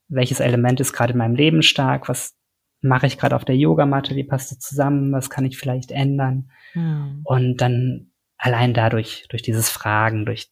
Welches 0.08 0.40
Element 0.40 0.80
ist 0.80 0.94
gerade 0.94 1.12
in 1.12 1.18
meinem 1.18 1.34
Leben 1.34 1.62
stark? 1.62 2.08
Was 2.08 2.38
mache 2.80 3.06
ich 3.06 3.18
gerade 3.18 3.36
auf 3.36 3.44
der 3.44 3.56
Yogamatte? 3.56 4.16
Wie 4.16 4.24
passt 4.24 4.50
es 4.50 4.60
zusammen? 4.60 5.12
Was 5.12 5.28
kann 5.28 5.44
ich 5.44 5.58
vielleicht 5.58 5.90
ändern? 5.90 6.50
Mhm. 6.72 7.20
Und 7.24 7.58
dann 7.58 8.12
allein 8.38 8.72
dadurch, 8.72 9.26
durch 9.28 9.42
dieses 9.42 9.68
Fragen, 9.68 10.24
durch, 10.24 10.50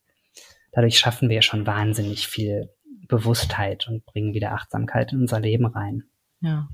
dadurch 0.73 0.99
schaffen 0.99 1.31
wir 1.31 1.41
schon 1.41 1.67
wahnsinnig 1.67 2.29
viel 2.29 2.69
Bewusstheit 3.09 3.89
und 3.89 4.05
bringen 4.05 4.35
wieder 4.35 4.53
Achtsamkeit 4.53 5.15
in 5.15 5.23
unser 5.23 5.41
Leben 5.41 5.65
rein. 5.65 6.05
Ja. 6.43 6.69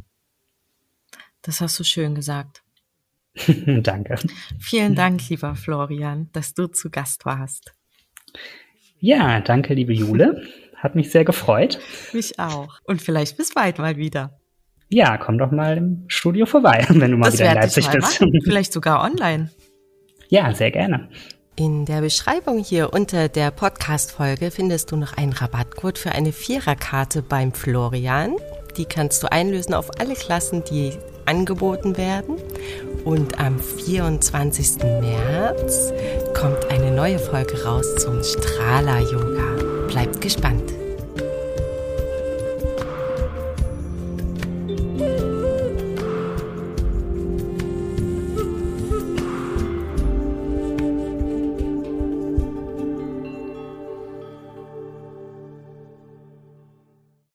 Das 1.42 1.60
hast 1.60 1.78
du 1.78 1.84
schön 1.84 2.16
gesagt. 2.16 2.63
danke. 3.66 4.16
Vielen 4.58 4.94
Dank, 4.94 5.28
lieber 5.28 5.54
Florian, 5.54 6.28
dass 6.32 6.54
du 6.54 6.66
zu 6.66 6.90
Gast 6.90 7.24
warst. 7.24 7.74
Ja, 8.98 9.40
danke, 9.40 9.74
liebe 9.74 9.92
Jule. 9.92 10.42
Hat 10.76 10.94
mich 10.94 11.10
sehr 11.10 11.24
gefreut. 11.24 11.78
Mich 12.12 12.38
auch. 12.38 12.78
Und 12.84 13.02
vielleicht 13.02 13.36
bis 13.36 13.54
bald 13.54 13.78
mal 13.78 13.96
wieder. 13.96 14.38
Ja, 14.88 15.16
komm 15.16 15.38
doch 15.38 15.50
mal 15.50 15.76
im 15.76 16.04
Studio 16.08 16.46
vorbei, 16.46 16.84
wenn 16.88 17.10
du 17.10 17.16
mal 17.16 17.26
das 17.26 17.34
wieder 17.34 17.50
in 17.50 17.56
Leipzig 17.56 17.88
bist. 17.90 18.20
Machen. 18.20 18.40
Vielleicht 18.44 18.72
sogar 18.72 19.02
online. 19.02 19.50
Ja, 20.28 20.52
sehr 20.54 20.70
gerne. 20.70 21.08
In 21.56 21.84
der 21.84 22.00
Beschreibung 22.00 22.62
hier 22.62 22.92
unter 22.92 23.28
der 23.28 23.50
Podcast-Folge 23.50 24.50
findest 24.50 24.90
du 24.90 24.96
noch 24.96 25.16
einen 25.16 25.32
Rabattcode 25.32 25.98
für 25.98 26.12
eine 26.12 26.32
Viererkarte 26.32 27.22
beim 27.22 27.52
Florian. 27.52 28.34
Die 28.76 28.84
kannst 28.84 29.22
du 29.22 29.30
einlösen 29.30 29.72
auf 29.72 30.00
alle 30.00 30.14
Klassen, 30.14 30.64
die 30.68 30.92
angeboten 31.26 31.96
werden. 31.96 32.36
Und 33.04 33.38
am 33.38 33.58
24. 33.58 34.78
März 35.00 35.92
kommt 36.34 36.70
eine 36.70 36.90
neue 36.90 37.18
Folge 37.18 37.62
raus 37.64 37.86
zum 37.96 38.22
Strahler 38.22 39.00
Yoga. 39.00 39.86
Bleibt 39.88 40.20
gespannt. 40.20 40.83